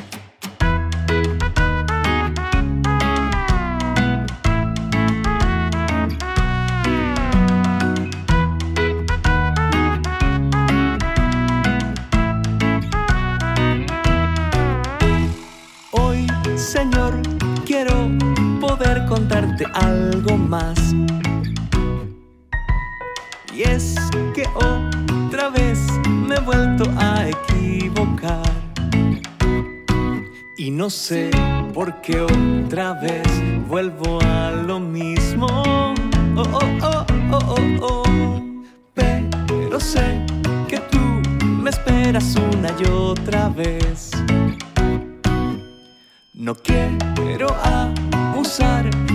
Señor 16.70 17.29
contarte 19.06 19.66
algo 19.74 20.36
más. 20.36 20.78
Y 23.54 23.62
es 23.62 23.96
que 24.34 24.44
otra 24.54 25.50
vez 25.50 25.78
me 26.08 26.36
he 26.36 26.40
vuelto 26.40 26.84
a 26.96 27.28
equivocar. 27.28 28.42
Y 30.56 30.70
no 30.70 30.88
sé 30.88 31.30
por 31.74 32.00
qué 32.00 32.20
otra 32.22 32.94
vez 32.94 33.28
vuelvo 33.68 34.18
a 34.22 34.50
lo 34.52 34.80
mismo. 34.80 35.46
Oh, 36.36 36.42
oh, 36.52 36.78
oh, 36.82 37.06
oh, 37.32 37.56
oh, 37.56 37.86
oh. 37.86 38.64
Pero 38.94 39.78
sé 39.78 40.24
que 40.68 40.78
tú 40.90 40.98
me 41.44 41.70
esperas 41.70 42.34
una 42.36 42.70
y 42.80 42.88
otra 42.88 43.50
vez. 43.50 44.10
No 46.32 46.54
quiero 46.54 47.48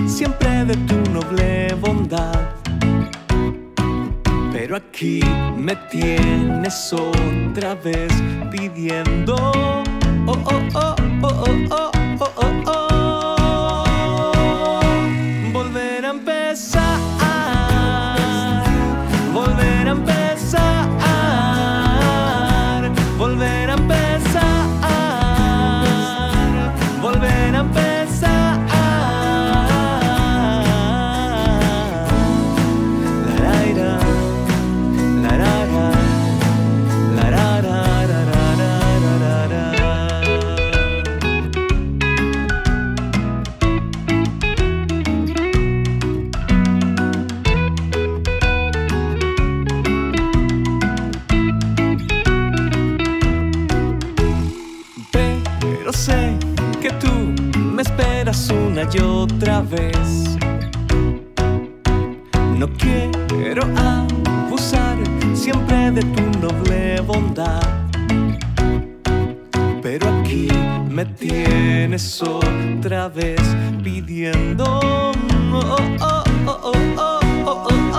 siempre 0.08 0.64
de 0.66 0.76
tu 0.88 0.96
noble 1.12 1.74
bondad. 1.82 2.54
Pero 4.54 4.78
aquí 4.78 5.20
me 5.58 5.76
tienes 5.92 6.94
otra 6.94 7.76
vez 7.76 8.14
pidiendo. 8.50 9.36
Oh, 10.28 10.34
oh, 10.34 10.62
oh, 10.74 10.96
oh, 10.96 10.96
oh, 11.24 11.68
oh, 11.70 11.70
oh, 11.72 11.92
oh. 12.20 12.32
oh, 12.38 12.64
oh. 12.68 12.95
y 58.94 59.00
otra 59.00 59.62
vez. 59.62 60.38
No 62.58 62.68
quiero 62.78 63.64
abusar 63.78 64.98
siempre 65.34 65.92
de 65.92 66.02
tu 66.02 66.40
noble 66.40 67.02
bondad, 67.02 67.62
pero 69.82 70.08
aquí 70.10 70.48
me 70.90 71.06
tienes 71.06 72.22
otra 72.22 73.10
vez 73.10 73.42
pidiendo. 73.84 74.66
Oh, 74.66 75.78
oh, 76.02 76.24
oh, 76.48 77.95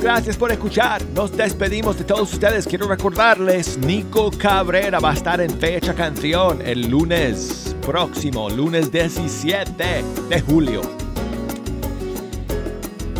Gracias 0.00 0.36
por 0.36 0.50
escuchar. 0.52 1.02
Nos 1.14 1.36
despedimos 1.36 1.98
de 1.98 2.04
todos 2.04 2.32
ustedes. 2.32 2.66
Quiero 2.66 2.88
recordarles, 2.88 3.78
Nico 3.78 4.30
Cabrera 4.30 4.98
va 4.98 5.10
a 5.10 5.14
estar 5.14 5.40
en 5.40 5.50
Fecha 5.58 5.94
Canción 5.94 6.60
el 6.64 6.88
lunes 6.88 7.76
próximo, 7.84 8.48
lunes 8.50 8.90
17 8.90 10.04
de 10.28 10.40
julio. 10.40 10.82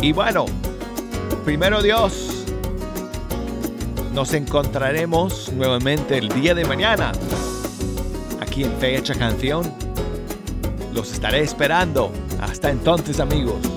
Y 0.01 0.11
bueno, 0.11 0.45
primero 1.43 1.81
Dios, 1.81 2.45
nos 4.13 4.33
encontraremos 4.33 5.51
nuevamente 5.53 6.17
el 6.17 6.29
día 6.29 6.55
de 6.55 6.65
mañana 6.65 7.11
aquí 8.39 8.63
en 8.63 8.71
Fecha 8.77 9.13
Canción. 9.15 9.71
Los 10.93 11.11
estaré 11.11 11.41
esperando. 11.41 12.11
Hasta 12.39 12.69
entonces, 12.69 13.19
amigos. 13.19 13.74